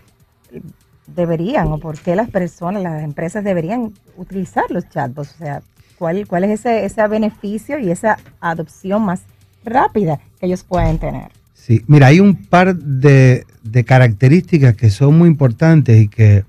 [1.08, 5.34] deberían o por qué las personas, las empresas deberían utilizar los chatbots?
[5.34, 5.64] O sea,
[5.98, 9.24] ¿cuál, cuál es ese, ese beneficio y esa adopción más
[9.66, 11.32] rápida que ellos pueden tener?
[11.54, 16.46] Sí, mira, hay un par de, de características que son muy importantes y que,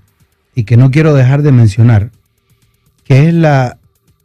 [0.55, 2.11] y que no quiero dejar de mencionar,
[3.03, 3.77] que es la,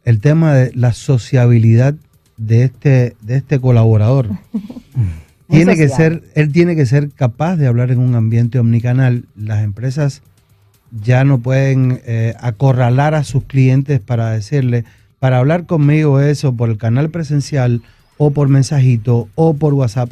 [0.05, 1.95] el tema de la sociabilidad
[2.37, 4.29] de este, de este colaborador.
[5.49, 9.25] tiene que ser, él tiene que ser capaz de hablar en un ambiente omnicanal.
[9.35, 10.21] Las empresas
[10.91, 14.85] ya no pueden eh, acorralar a sus clientes para decirle,
[15.19, 17.81] para hablar conmigo eso por el canal presencial
[18.17, 20.11] o por mensajito o por WhatsApp,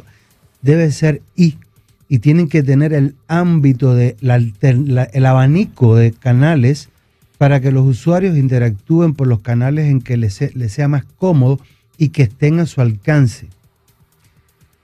[0.62, 1.56] debe ser y.
[2.08, 6.88] Y tienen que tener el ámbito de la el abanico de canales
[7.36, 11.58] para que los usuarios interactúen por los canales en que les, les sea más cómodo
[11.98, 13.48] y que estén a su alcance.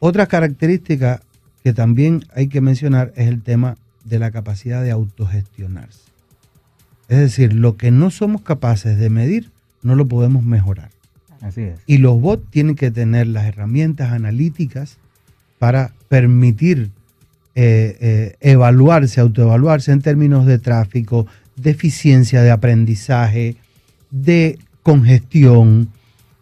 [0.01, 1.23] Otra característica
[1.63, 6.01] que también hay que mencionar es el tema de la capacidad de autogestionarse.
[7.09, 9.51] Es decir, lo que no somos capaces de medir,
[9.83, 10.91] no lo podemos mejorar.
[11.43, 11.81] Así es.
[11.87, 14.97] Y los bots tienen que tener las herramientas analíticas
[15.59, 16.91] para permitir
[17.55, 21.27] eh, eh, evaluarse, autoevaluarse en términos de tráfico,
[21.57, 23.57] de eficiencia de aprendizaje,
[24.11, 25.91] de congestión,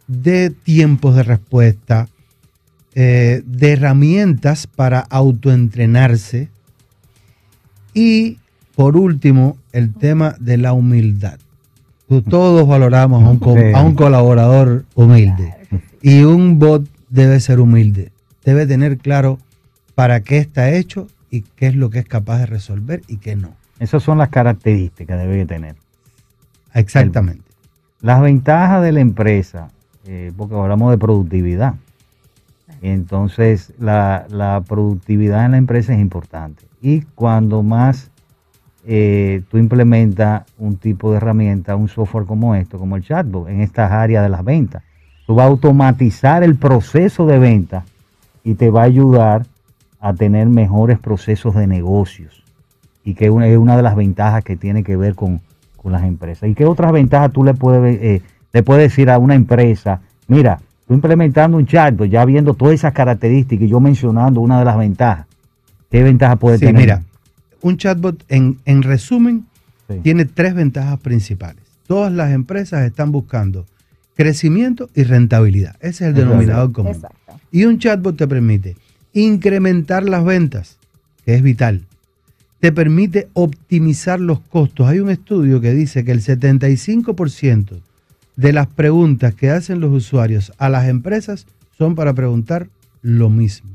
[0.06, 2.08] de tiempos de respuesta,
[2.94, 6.48] eh, de herramientas para autoentrenarse.
[7.92, 8.38] Y
[8.76, 11.38] por último, el tema de la humildad.
[12.28, 13.72] Todos valoramos a un, co- Sí.
[13.74, 15.54] a un colaborador humilde.
[16.02, 18.10] Y un bot debe ser humilde.
[18.44, 19.38] Debe tener claro
[19.94, 23.36] para qué está hecho y qué es lo que es capaz de resolver y qué
[23.36, 23.50] no.
[23.78, 25.76] Esas son las características que debe tener.
[26.74, 27.44] Exactamente.
[28.00, 29.68] Las ventajas de la empresa,
[30.06, 31.74] eh, porque hablamos de productividad.
[32.82, 36.64] Entonces, la, la productividad en la empresa es importante.
[36.80, 38.09] Y cuando más
[38.86, 43.60] eh, tú implementas un tipo de herramienta, un software como esto, como el chatbot, en
[43.60, 44.82] estas áreas de las ventas,
[45.26, 47.84] tú vas a automatizar el proceso de venta
[48.42, 49.46] y te va a ayudar
[50.00, 52.42] a tener mejores procesos de negocios.
[53.04, 55.40] Y que es una de las ventajas que tiene que ver con,
[55.76, 56.48] con las empresas.
[56.48, 60.00] ¿Y qué otras ventajas tú le puedes, eh, le puedes decir a una empresa?
[60.26, 64.64] Mira, tú implementando un chatbot, ya viendo todas esas características y yo mencionando una de
[64.64, 65.26] las ventajas.
[65.90, 66.80] ¿Qué ventaja puede Sí, tener?
[66.80, 67.02] mira,
[67.62, 69.46] un chatbot en, en resumen
[69.88, 69.96] Sí.
[70.04, 71.64] tiene tres ventajas principales.
[71.88, 73.66] Todas las empresas están buscando
[74.14, 75.74] crecimiento y rentabilidad.
[75.80, 76.28] Ese es el Exacto.
[76.30, 76.92] denominador común.
[76.94, 77.16] Exacto.
[77.50, 78.76] Y un chatbot te permite
[79.14, 80.78] incrementar las ventas,
[81.24, 81.86] que es vital.
[82.60, 84.86] Te permite optimizar los costos.
[84.86, 87.80] Hay un estudio que dice que el 75%
[88.36, 91.46] de las preguntas que hacen los usuarios a las empresas
[91.76, 92.68] son para preguntar
[93.02, 93.70] lo mismo.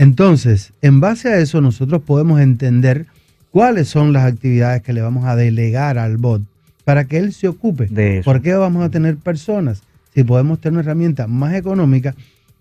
[0.00, 3.04] Entonces, en base a eso, nosotros podemos entender
[3.50, 6.40] cuáles son las actividades que le vamos a delegar al bot
[6.84, 7.86] para que él se ocupe.
[7.86, 8.24] De eso.
[8.24, 9.82] ¿Por qué vamos a tener personas?
[10.14, 12.14] Si podemos tener una herramienta más económica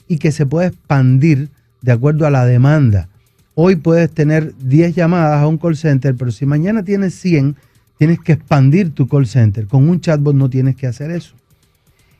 [0.09, 1.47] y que se puede expandir
[1.81, 3.07] de acuerdo a la demanda.
[3.55, 7.55] Hoy puedes tener 10 llamadas a un call center, pero si mañana tienes 100,
[7.97, 9.65] tienes que expandir tu call center.
[9.65, 11.35] Con un chatbot no tienes que hacer eso.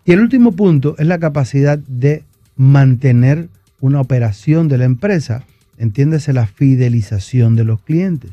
[0.06, 2.24] Y el último punto es la capacidad de
[2.56, 3.50] mantener
[3.82, 5.44] una operación de la empresa,
[5.78, 8.32] entiéndese la fidelización de los clientes.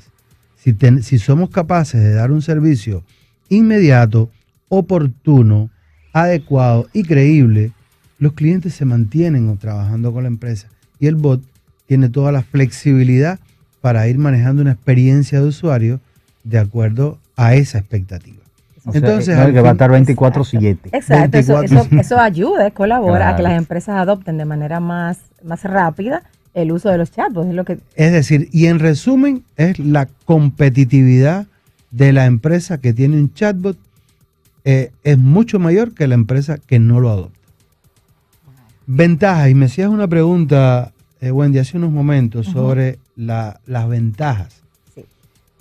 [0.56, 3.04] Si, si somos capaces de dar un servicio
[3.48, 4.30] inmediato,
[4.68, 5.70] oportuno,
[6.12, 7.72] adecuado y creíble,
[8.18, 11.42] los clientes se mantienen trabajando con la empresa y el bot
[11.86, 13.38] tiene toda la flexibilidad
[13.80, 16.00] para ir manejando una experiencia de usuario
[16.42, 18.45] de acuerdo a esa expectativa.
[18.86, 20.78] O sea, Entonces, no, al que va a estar 24-7.
[20.92, 21.64] Exacto, eso, 24.
[21.64, 26.22] eso, eso ayuda, colabora a que las empresas adopten de manera más, más rápida
[26.54, 27.48] el uso de los chatbots.
[27.48, 31.46] Es lo que Es decir, y en resumen, es la competitividad
[31.90, 33.76] de la empresa que tiene un chatbot
[34.64, 37.38] eh, es mucho mayor que la empresa que no lo adopta.
[38.86, 44.62] Ventajas, y me hacías una pregunta, eh, Wendy, hace unos momentos sobre la- las ventajas.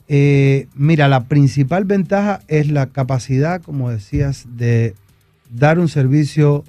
[0.07, 4.93] Eh, mira, la principal ventaja es la capacidad, como decías, de
[5.49, 6.63] dar un servicio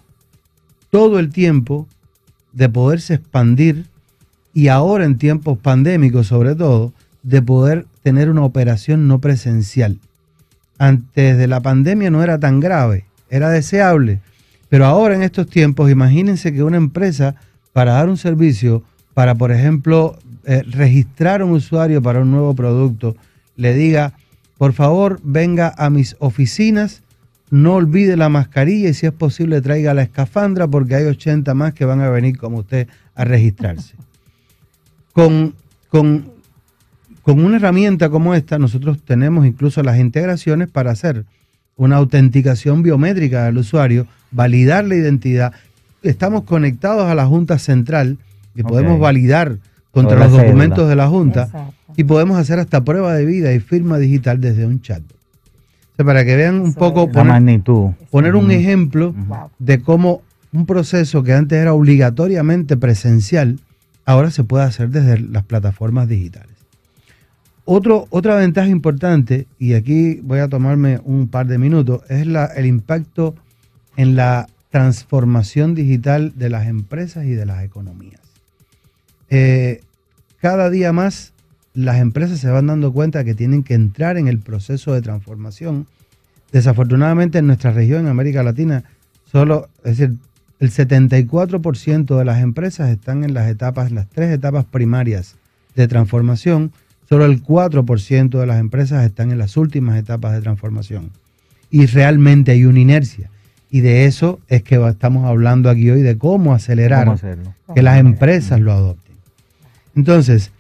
[0.91, 1.87] todo el tiempo,
[2.53, 3.87] de poderse expandir
[4.55, 9.99] y ahora en tiempos pandémicos sobre todo, de poder tener una operación no presencial.
[10.79, 14.21] Antes de la pandemia no era tan grave, era deseable,
[14.69, 17.35] pero ahora en estos tiempos, imagínense que una empresa
[17.73, 23.17] para dar un servicio, para por ejemplo eh, registrar un usuario para un nuevo producto,
[23.57, 24.13] le diga,
[24.59, 27.03] por favor venga a mis oficinas,
[27.51, 31.75] no olvide la mascarilla y si es posible traiga la escafandra porque hay 80 más
[31.75, 33.97] que van a venir como usted a registrarse.
[35.13, 35.55] Con,
[35.89, 36.31] con,
[37.23, 41.25] con una herramienta como esta, nosotros tenemos incluso las integraciones para hacer
[41.75, 45.55] una autenticación biométrica del usuario, validar la identidad.
[46.03, 48.19] Estamos conectados a la Junta Central
[48.55, 49.57] y podemos validar
[50.03, 50.45] contra los cédula.
[50.45, 51.75] documentos de la Junta Exacto.
[51.97, 55.03] y podemos hacer hasta prueba de vida y firma digital desde un chat.
[55.03, 57.07] O sea, para que vean un Eso poco.
[57.07, 57.91] La poner, magnitud.
[58.11, 59.51] poner un ejemplo Wow.
[59.59, 63.59] de cómo un proceso que antes era obligatoriamente presencial,
[64.05, 66.55] ahora se puede hacer desde las plataformas digitales.
[67.65, 72.47] Otro, otra ventaja importante, y aquí voy a tomarme un par de minutos, es la-
[72.47, 73.35] el impacto
[73.97, 78.21] en la transformación digital de las empresas y de las economías.
[79.31, 79.81] Eh,
[80.47, 81.33] cada día más
[81.75, 85.89] las empresas se van dando cuenta que tienen que entrar en el proceso de transformación.
[86.53, 88.85] Desafortunadamente en nuestra región, en América Latina,
[89.25, 90.15] solo, es decir,
[90.61, 95.35] el 74% de las empresas están en las etapas, las tres etapas primarias
[95.75, 96.71] de transformación,
[97.09, 101.11] solo el 4% de las empresas están en las últimas etapas de transformación.
[101.73, 103.31] Y realmente hay una inercia.
[103.69, 107.19] Y de eso es que estamos hablando aquí hoy, de cómo acelerar
[107.75, 109.06] que las empresas lo adopten.
[109.97, 110.53] Entonces,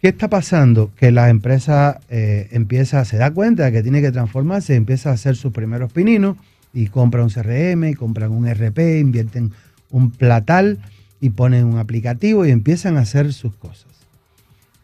[0.00, 0.90] ¿qué está pasando?
[0.96, 5.12] Que la empresa eh, empieza, se da cuenta de que tiene que transformarse, empieza a
[5.12, 6.36] hacer sus primeros pininos
[6.72, 9.52] y compra un CRM, compran un RP, invierten
[9.90, 10.78] un platal
[11.20, 13.92] y ponen un aplicativo y empiezan a hacer sus cosas.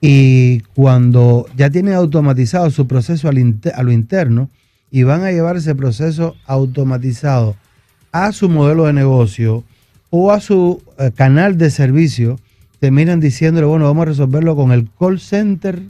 [0.03, 3.33] Y cuando ya tienen automatizado su proceso a
[3.83, 4.51] lo interno
[4.91, 7.57] y van a llevar ese proceso automatizado
[8.13, 9.65] a su modelo de negocio
[10.11, 12.39] o a su eh, canal de servicio,
[12.81, 15.81] terminan diciéndole, bueno, vamos a resolverlo con el call center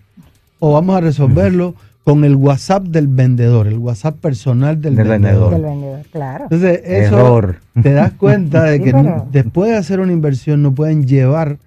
[0.59, 1.75] o vamos a resolverlo
[2.05, 5.53] con el WhatsApp del vendedor, el WhatsApp personal del, Del vendedor.
[5.53, 6.45] Del vendedor, claro.
[6.45, 7.61] Entonces, eso Error.
[7.83, 11.59] te das cuenta de Sí, que pero- después de hacer una inversión no pueden llevar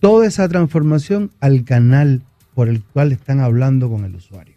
[0.00, 2.22] toda esa transformación al canal
[2.54, 4.54] por el cual están hablando con el usuario.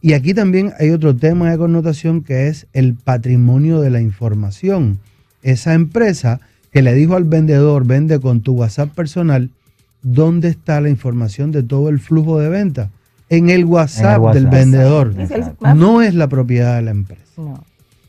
[0.00, 5.00] Y aquí también hay otro tema de connotación que es el patrimonio de la información.
[5.42, 6.40] Esa empresa
[6.72, 9.50] que le dijo al vendedor, vende con tu WhatsApp personal,
[10.02, 12.90] ¿dónde está la información de todo el flujo de venta?
[13.30, 14.52] En el WhatsApp, del WhatsApp.
[14.52, 15.14] vendedor.
[15.18, 15.74] Exacto.
[15.74, 17.22] No es la propiedad de la empresa.
[17.36, 17.62] No.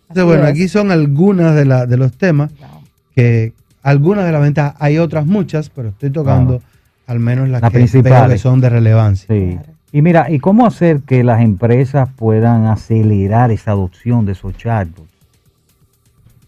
[0.10, 0.52] Entonces, bueno, es.
[0.52, 2.82] aquí son algunas de, la- de los temas No.
[3.15, 6.62] que algunas de las ventajas, hay otras muchas, pero estoy tocando
[7.08, 8.32] al menos las Las que principales.
[8.34, 9.28] que son de relevancia.
[9.30, 9.52] Sí.
[9.56, 9.74] Claro.
[9.91, 15.10] Y mira, ¿y cómo hacer que las empresas puedan acelerar esa adopción de esos chatbots?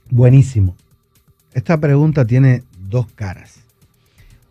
[0.10, 0.76] Buenísimo.
[1.53, 3.55] Esta pregunta tiene dos caras.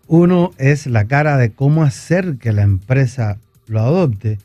[0.07, 4.39] Uno es la cara de cómo hacer que la empresa lo adopte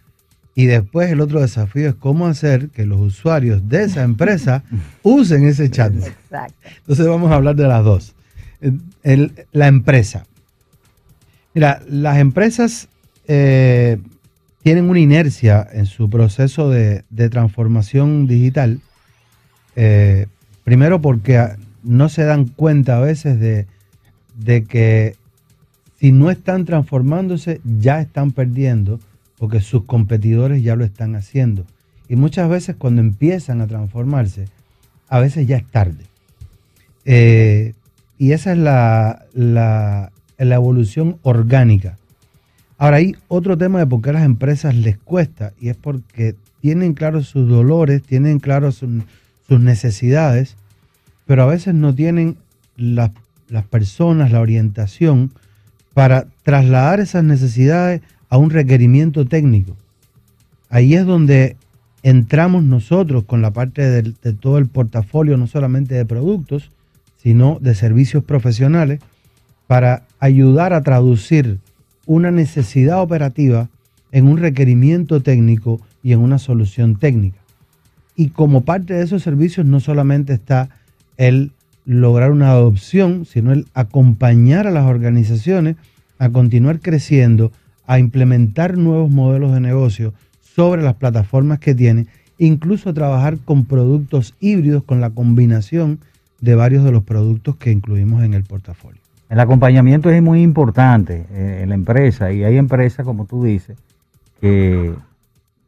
[0.54, 4.64] y después el otro desafío es cómo hacer que los usuarios de esa empresa
[5.04, 6.08] usen ese chatbot.
[6.08, 6.56] Exacto.
[6.78, 8.14] Entonces vamos a hablar de las dos.
[9.04, 10.26] El- la empresa.
[11.54, 12.88] Mira, las empresas
[13.28, 13.98] eh,
[14.62, 18.80] tienen una inercia en su proceso de, de transformación digital.
[19.76, 20.28] eh,
[20.64, 21.48] primero porque
[21.86, 23.68] no se dan cuenta a veces de,
[24.38, 25.16] de que
[26.00, 29.00] si no están transformándose ya están perdiendo
[29.38, 31.66] porque sus competidores ya lo están haciendo.
[32.10, 34.46] Y muchas veces cuando empiezan a transformarse,
[35.10, 36.04] a veces ya es tarde.
[37.06, 37.74] Eh,
[38.18, 41.98] y esa es la, la- evolución orgánica.
[42.78, 46.36] Ahora hay otro tema de por qué a las empresas les cuesta y es porque
[46.62, 48.76] tienen claros sus dolores, tienen claros
[49.48, 50.56] sus necesidades,
[51.26, 52.38] pero a veces no tienen
[52.78, 53.12] las,
[53.50, 55.32] las personas, la orientación
[55.94, 59.76] para trasladar esas necesidades a un requerimiento técnico.
[60.70, 61.58] Ahí es donde
[62.04, 66.70] entramos nosotros con la parte de, todo el portafolio, no solamente de productos,
[67.18, 69.00] sino de servicios profesionales,
[69.66, 71.60] para ayudar a traducir
[72.06, 73.70] una necesidad operativa
[74.12, 77.40] en un requerimiento técnico y en una solución técnica.
[78.16, 80.70] Y como parte de esos servicios no solamente está
[81.18, 81.52] el
[81.86, 85.76] lograr una adopción, sino el acompañar a las organizaciones
[86.18, 87.52] a continuar creciendo,
[87.88, 92.08] a implementar nuevos modelos de negocio sobre las plataformas que tienen,
[92.38, 96.00] incluso trabajar con productos híbridos con la combinación
[96.42, 99.02] de varios de los productos que incluimos en el portafolio.
[99.30, 103.78] El acompañamiento es muy importante eh, en la empresa y hay empresas, como tú dices,
[104.40, 104.94] que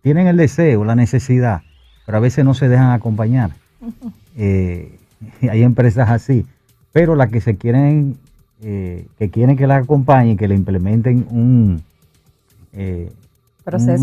[0.02, 1.62] tienen el deseo, la necesidad,
[2.06, 3.52] pero a veces no se dejan acompañar.
[4.40, 5.00] Eh,
[5.50, 6.46] hay empresas así,
[6.94, 8.18] pero las que se quieren,
[8.62, 11.82] eh, que quieren que la acompañen, que le implementen un,
[12.74, 13.12] eh,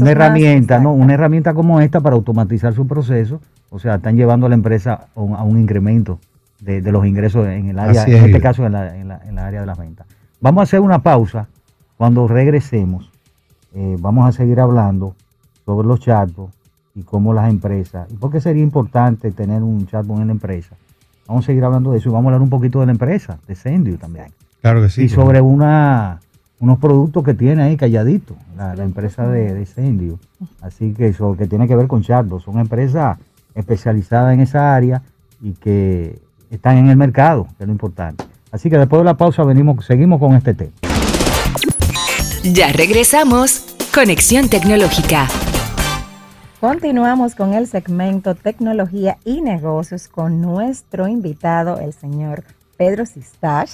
[0.03, 0.93] una herramienta, ¿no?
[0.93, 3.41] Una herramienta como esta para automatizar su proceso,
[3.71, 6.19] o sea, están llevando a la empresa a un, a un incremento
[6.61, 9.21] de, de los ingresos en el área, en es, este caso en la, en la-
[9.27, 10.07] en la área de las ventas.
[10.41, 11.49] Vamos a hacer una pausa.
[11.97, 13.11] Cuando regresemos,
[13.75, 15.15] eh, vamos a seguir hablando
[15.65, 16.53] sobre los chatbots
[16.95, 20.77] y cómo las empresas, y por qué sería importante tener un chatbot en la empresa.
[21.27, 23.39] Vamos a seguir hablando de eso y vamos a hablar un poquito de la empresa,
[23.47, 24.27] de Sendio también.
[24.61, 25.03] Claro que sí.
[25.03, 26.21] y sobre una,
[26.61, 30.19] unos productos que tiene ahí calladito, la, la empresa de, de Sendio.
[30.61, 32.45] Así que eso que tiene que ver con chatbots.
[32.45, 33.19] Son empresas
[33.55, 35.03] especializadas en esa área
[35.41, 36.19] y que
[36.51, 38.25] están en el mercado, que es lo importante.
[38.51, 40.73] Así que después de la pausa venimos, seguimos con este tema.
[42.45, 43.75] Ya regresamos.
[43.93, 45.27] Conexión Tecnológica.
[46.67, 52.43] Continuamos con el segmento Tecnología y Negocios con nuestro invitado, el señor
[52.79, 53.73] Pedro Sistash,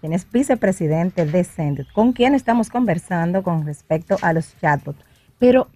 [0.00, 5.04] quien es vicepresidente de Sendit, con quien estamos conversando con respecto a los chatbots.
[5.38, 5.68] Pero,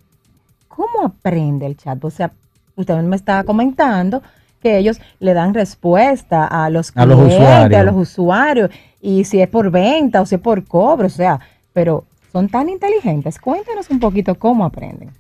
[0.67, 2.05] ¿cómo aprende el chatbot?
[2.11, 2.33] O sea,
[2.77, 4.23] usted me estaba comentando
[4.63, 7.79] que ellos le dan respuesta a los A los clientes, usuarios.
[7.79, 8.71] a los usuarios,
[9.03, 11.41] y si es por venta o si es por cobro, o sea,
[11.75, 13.39] pero son tan inteligentes.
[13.39, 15.11] Cuéntanos un poquito cómo aprenden.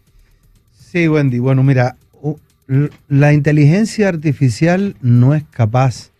[0.95, 1.40] Sí, Wendy.
[1.40, 1.97] Bueno, mira,
[3.09, 6.12] la inteligencia artificial no es capaz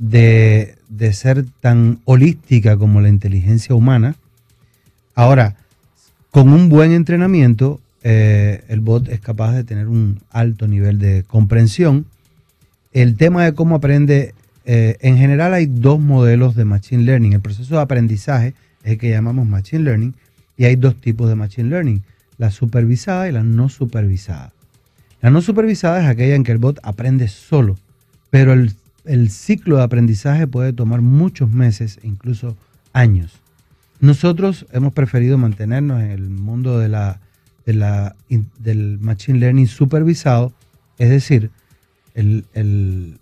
[0.00, 4.16] de, de ser tan holística como la inteligencia humana.
[5.14, 5.54] Ahora,
[6.32, 11.22] con un buen entrenamiento, eh, el bot es capaz de tener un alto nivel de
[11.22, 12.04] comprensión.
[12.92, 14.34] El tema de cómo aprende,
[14.64, 17.34] eh, en general hay dos modelos de Machine Learning.
[17.34, 20.14] El proceso de aprendizaje es el que llamamos Machine Learning
[20.56, 22.02] y hay dos tipos de Machine Learning,
[22.40, 24.52] la supervisada y la no supervisada.
[25.20, 27.76] La no supervisada es aquella en que el bot aprende solo,
[28.30, 28.72] pero el,
[29.04, 32.56] el ciclo de aprendizaje puede tomar muchos meses incluso
[32.94, 33.38] años.
[34.00, 37.20] Nosotros hemos preferido mantenernos en el mundo de la,
[37.66, 38.16] de la
[38.58, 40.54] del Machine Learning supervisado,
[40.98, 41.50] es decir,
[42.14, 43.18] el, el-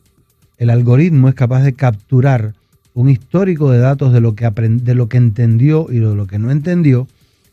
[0.58, 2.54] el algoritmo es capaz de capturar
[2.94, 6.38] un histórico de datos de lo que, de lo que entendió y de lo que
[6.38, 7.06] no entendió,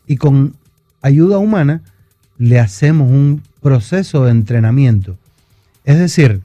[0.06, 0.54] y con
[1.02, 1.82] ayuda humana
[2.38, 5.16] le hacemos un proceso de entrenamiento.
[5.84, 6.40] Es decir,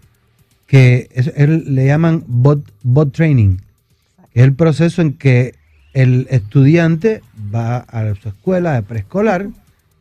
[0.68, 3.58] que es- él- le llaman bot, bot training,
[4.34, 5.56] que es el proceso en que
[5.94, 7.22] el estudiante
[7.54, 9.50] va a su escuela de preescolar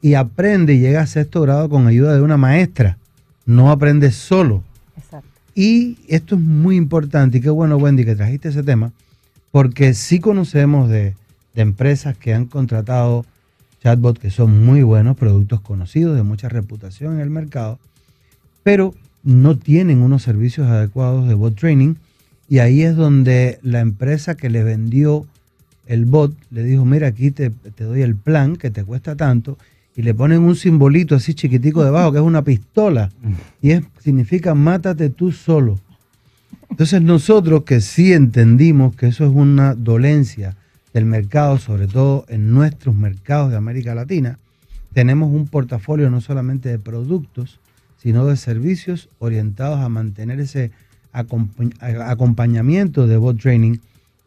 [0.01, 2.97] y aprende y llega a sexto grado con ayuda de una maestra.
[3.45, 4.63] No aprende solo.
[4.97, 5.29] Exacto.
[5.55, 8.93] Y esto es muy importante y qué bueno, Wendy, que trajiste ese tema,
[9.51, 11.17] porque sí conocemos de,
[11.55, 13.27] de empresas que han contratado
[13.83, 17.79] chatbots que son muy buenos, productos conocidos, de mucha reputación en el mercado,
[18.63, 21.95] pero no tienen unos servicios adecuados de bot training
[22.49, 25.27] y ahí es donde la empresa que le vendió
[25.87, 29.59] el bot le dijo, mira, aquí te, te doy el plan que te cuesta tanto
[29.97, 33.11] y le ponen un simbolito así chiquitico debajo que es una pistola
[33.61, 35.81] y es, significa mátate tú solo.
[36.71, 40.57] Entonces nosotros que sí entendimos que eso es una dolencia
[40.93, 44.39] del mercado, sobre todo en nuestros mercados de América Latina,
[44.93, 47.61] tenemos un portafolio no solamente de productos,
[47.99, 50.73] sino de servicios orientados a mantener ese
[51.13, 53.79] acompañamiento de bot training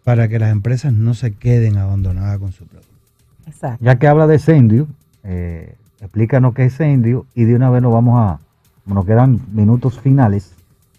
[0.03, 2.91] para que las empresas no se queden abandonadas con su producto.
[3.47, 3.83] Exacto.
[3.83, 4.87] Ya que habla de Sendio,
[5.23, 8.39] eh, explícanos qué es Sendio y de una vez nos vamos a,
[8.85, 10.53] nos quedan minutos finales,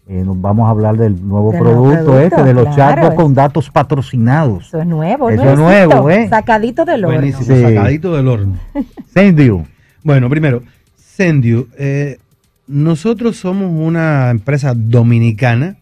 [0.07, 3.35] eh, nos vamos a hablar del nuevo producto, producto, este, de los claro, chatbots con
[3.35, 4.67] datos patrocinados.
[4.67, 5.51] Eso es nuevo, Eso ¿no?
[5.53, 6.29] es nuevo, ¿eh?
[6.29, 7.19] Sacadito del horno.
[7.19, 7.63] Buenísimo, Sí.
[7.63, 8.59] sacadito del horno.
[9.15, 9.65] Sendio,
[10.03, 10.63] Bueno, primero,
[10.97, 11.69] Sendio.
[11.79, 12.19] eh,
[12.67, 15.77] nosotros somos una empresa dominicana,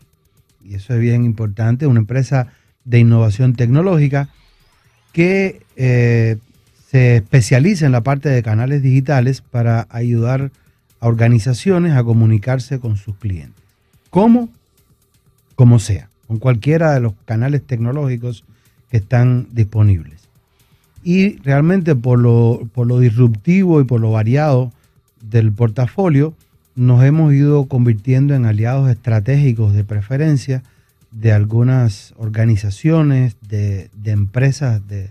[0.64, 2.48] y eso es bien importante, una empresa
[2.84, 4.28] de innovación tecnológica
[5.12, 6.36] que eh,
[6.90, 10.50] se especializa en la parte de canales digitales para ayudar
[11.00, 13.61] a organizaciones a comunicarse con sus clientes.
[14.12, 18.44] Como sea, con cualquiera de los canales tecnológicos
[18.90, 20.28] que están disponibles.
[21.02, 24.70] Y realmente por lo, por lo disruptivo y por lo variado
[25.22, 26.34] del portafolio,
[26.74, 30.62] nos hemos ido convirtiendo en aliados estratégicos de preferencia
[31.10, 35.08] de algunas organizaciones, de, de empresas de,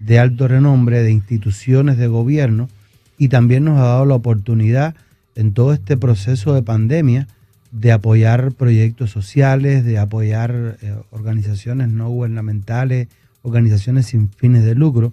[0.00, 2.68] de alto renombre, de instituciones de gobierno,
[3.16, 4.96] y también nos ha dado la oportunidad
[5.36, 7.28] en todo este proceso de pandemia
[7.72, 13.08] de apoyar proyectos sociales, de apoyar eh, organizaciones no gubernamentales,
[13.42, 15.12] organizaciones sin fines de lucro,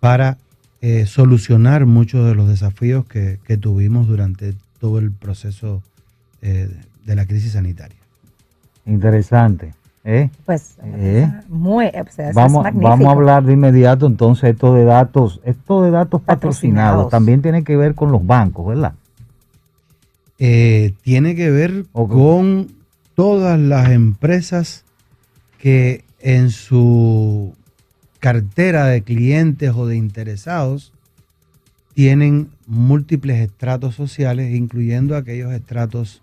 [0.00, 0.38] para
[0.80, 5.82] eh, solucionar muchos de los desafíos que, que tuvimos durante todo el proceso
[6.40, 6.70] eh,
[7.04, 7.96] de la crisis sanitaria.
[8.86, 9.74] Interesante.
[10.04, 10.30] ¿eh?
[10.46, 11.30] Pues Eh.
[11.48, 15.40] muy, o sea, eso es Vamos, vamos a hablar de inmediato entonces esto de datos,
[15.44, 17.10] esto de datos patrocinados, Patrocinados.
[17.10, 18.94] también tiene que ver con los bancos, ¿verdad?
[20.38, 22.72] Eh, tiene que ver con
[23.14, 24.84] todas las empresas
[25.58, 27.54] que en su
[28.20, 30.92] cartera de clientes o de interesados
[31.94, 36.22] tienen múltiples estratos sociales, incluyendo aquellos estratos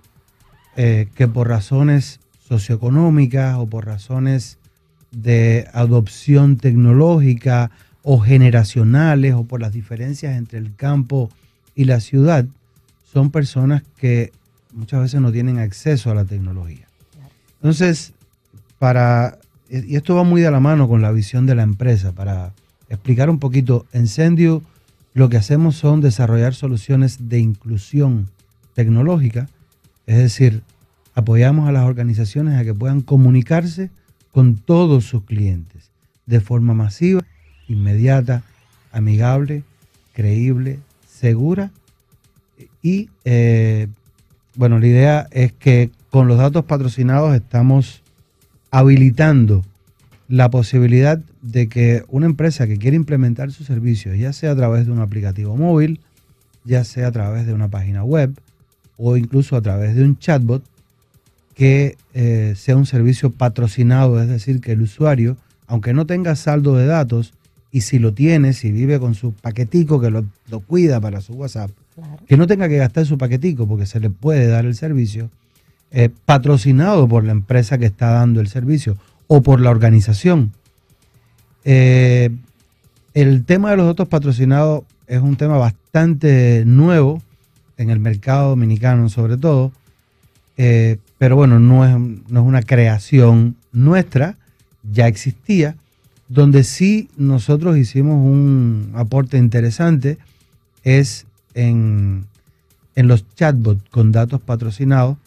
[0.78, 4.58] eh, que por razones socioeconómicas o por razones
[5.12, 7.72] de adopción tecnológica
[8.04, 11.30] o generacionales o por las diferencias entre el campo
[11.76, 12.46] y la ciudad,
[13.16, 14.34] son personas que
[14.74, 16.86] muchas veces no tienen acceso a la tecnología.
[17.62, 18.12] Entonces,
[18.78, 19.38] para,
[19.70, 22.52] y esto va muy de la mano con la visión de la empresa, para
[22.90, 24.64] explicar un poquito, en Sendio
[25.14, 28.28] lo que hacemos son desarrollar soluciones de inclusión
[28.74, 29.48] tecnológica,
[30.08, 30.64] es decir,
[31.14, 33.92] apoyamos a las organizaciones a que puedan comunicarse
[34.34, 35.90] con todos sus clientes
[36.26, 37.22] de forma masiva,
[37.70, 38.44] inmediata,
[38.92, 39.64] amigable,
[40.12, 41.72] creíble, segura
[42.82, 43.88] y eh,
[44.56, 48.02] bueno, la idea es que con los datos patrocinados estamos
[48.72, 49.64] habilitando
[50.28, 54.86] la posibilidad de que una empresa que quiere implementar sus servicios, ya sea a través
[54.86, 56.00] de un aplicativo móvil,
[56.64, 58.34] ya sea a través de una página web
[58.98, 60.64] o incluso a través de un chatbot,
[61.54, 65.38] que eh, sea un servicio patrocinado, es decir, que el usuario,
[65.68, 67.34] aunque no tenga saldo de datos,
[67.72, 71.34] y si lo tiene, si vive con su paquetico que lo, lo cuida para su
[71.34, 71.72] WhatsApp,
[72.28, 75.30] Que no tenga que gastar su paquetico porque se le puede dar el servicio,
[75.92, 80.52] eh, patrocinado por la empresa que está dando el servicio o por la organización.
[81.64, 82.32] Eh,
[83.14, 87.22] el tema de los datos patrocinados es un tema bastante nuevo
[87.78, 89.72] en el mercado dominicano sobre todo,
[90.58, 91.98] eh, pero bueno, no es,
[92.30, 94.38] no es una creación nuestra,
[94.84, 95.76] ya existía,
[96.28, 100.18] donde sí nosotros hicimos un aporte interesante
[100.84, 101.26] es
[101.56, 102.26] en,
[102.96, 105.18] en los chatbots con datos patrocinados,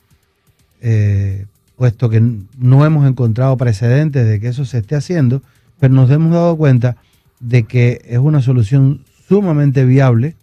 [0.80, 2.20] eh, puesto que
[2.58, 5.42] no hemos encontrado precedentes de que eso se esté haciendo,
[5.80, 6.96] pero nos hemos dado cuenta
[7.40, 10.36] de que es una solución sumamente viable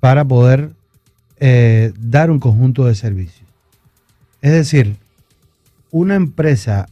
[0.00, 0.70] para poder
[1.38, 3.48] eh, dar un conjunto de servicios.
[4.40, 4.96] Es decir,
[5.90, 6.88] una empresa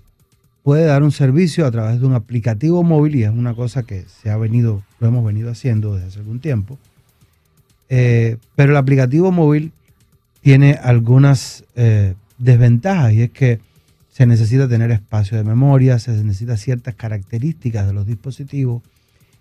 [0.62, 4.04] puede dar un servicio a través de un aplicativo móvil y es una cosa que
[4.04, 6.78] se ha venido, lo hemos venido haciendo desde hace algún tiempo.
[7.90, 9.72] Eh, pero el aplicativo móvil
[10.40, 13.58] tiene algunas eh, desventajas y es que
[14.10, 18.82] se necesita tener espacio de memoria, se necesita ciertas características de los dispositivos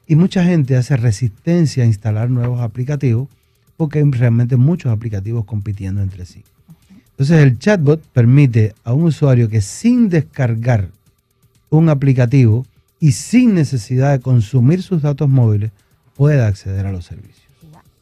[0.08, 3.30] y mucha gente hace resistencia a instalar nuevos aplicativos
[3.78, 6.44] porque hay realmente muchos aplicativos compitiendo entre sí.
[7.12, 10.90] Entonces el chatbot permite a un usuario que sin descargar
[11.70, 12.66] un aplicativo
[13.00, 15.72] y sin necesidad de consumir sus datos móviles
[16.16, 17.49] pueda acceder a los servicios.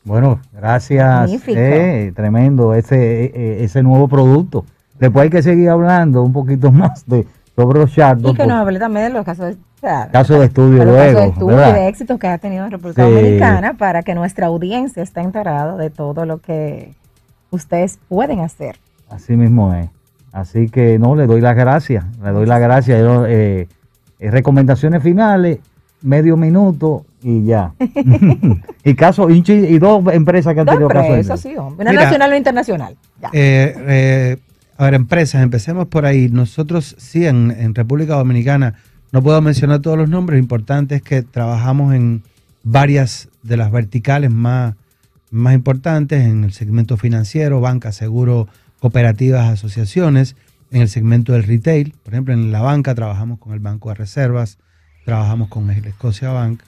[0.07, 1.29] Bueno, gracias.
[1.47, 4.65] Eh, tremendo ese, eh, ese nuevo producto.
[4.99, 8.37] Después hay que seguir hablando un poquito más de sobre los Y chatbots.
[8.37, 11.07] que nos hable también de los casos de, o sea, Casos de estudio los casos
[11.07, 11.73] de luego, estudio y ¿verdad?
[11.73, 13.11] de éxitos que ha tenido en República Sí.
[13.11, 16.93] Dominicana para que nuestra audiencia esté enterada de todo lo que
[17.51, 18.77] ustedes pueden hacer.
[19.09, 19.89] Así mismo es.
[20.31, 22.05] Así que no, le doy las gracias.
[22.23, 22.99] Le doy las gracias.
[22.99, 23.67] Yo, eh,
[24.19, 25.59] recomendaciones finales,
[26.01, 27.73] medio minuto y ya.
[28.83, 31.49] y caso, y, y dos empresas que han tenido pero caso de eso éxito.
[31.49, 31.75] sí.
[31.77, 32.97] Una Mira, nacional o internacional.
[33.21, 33.29] Ya.
[33.33, 34.37] Eh, eh,
[34.77, 36.29] a ver, empresas, empecemos por ahí.
[36.29, 38.75] Nosotros sí, en, en República Dominicana,
[39.11, 42.23] no puedo mencionar todos los nombres, lo importante es que trabajamos en
[42.63, 44.75] varias de las verticales más,
[45.31, 48.47] más importantes, en el segmento financiero, banca, seguro,
[48.79, 50.35] cooperativas, asociaciones,
[50.71, 53.95] en el segmento del retail, por ejemplo, en la banca trabajamos con el Banco de
[53.95, 54.57] Reservas,
[55.05, 56.61] trabajamos con el Escocia Bank,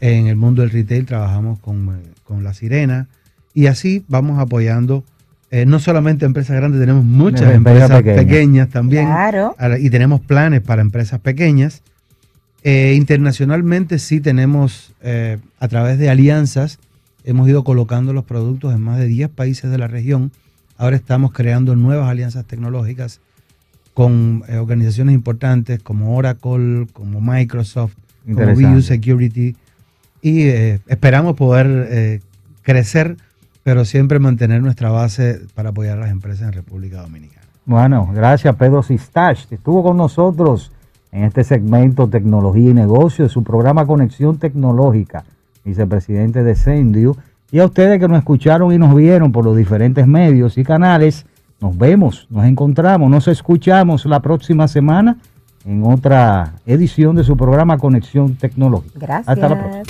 [0.00, 3.08] en el mundo del retail trabajamos con, eh, con La Sirena,
[3.54, 5.04] y así vamos apoyando
[5.50, 8.24] eh, no solamente empresas grandes, tenemos muchas Empresas empresas pequeñas.
[8.24, 9.06] pequeñas, también.
[9.06, 9.56] Claro.
[9.80, 11.82] Y tenemos planes para empresas pequeñas.
[12.62, 16.78] Eh, internacionalmente sí tenemos, eh, a través de alianzas,
[17.24, 20.30] hemos ido colocando los productos en más de 10 países de la región.
[20.76, 23.20] Ahora estamos creando nuevas alianzas tecnológicas
[23.94, 27.94] con eh, organizaciones importantes como Oracle, como Microsoft,
[28.24, 28.54] como.
[28.54, 29.56] VU Security.
[30.22, 32.20] Y eh, esperamos poder eh,
[32.62, 33.16] crecer,
[33.62, 37.46] pero siempre mantener nuestra base para apoyar a las empresas en República Dominicana.
[37.64, 40.72] Bueno, gracias Pedro Sistach, que estuvo con nosotros
[41.12, 45.24] en este segmento Tecnología y Negocios su programa Conexión Tecnológica,
[45.64, 47.16] vicepresidente de Sendio.
[47.52, 51.26] Y a ustedes que nos escucharon y nos vieron por los diferentes medios y canales,
[51.60, 55.18] nos vemos, nos encontramos, nos escuchamos la próxima semana
[55.64, 58.98] en otra edición de su programa Conexión Tecnológica.
[58.98, 59.28] Gracias.
[59.28, 59.82] Hasta la próxima.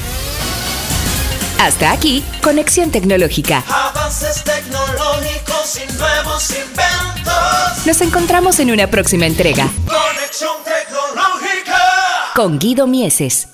[1.61, 3.63] Hasta aquí, Conexión Tecnológica.
[3.69, 7.87] Avances tecnológicos y nuevos inventos.
[7.87, 11.77] Nos encontramos en una próxima entrega Conexión tecnológica.
[12.35, 13.47] con Guido Mieses.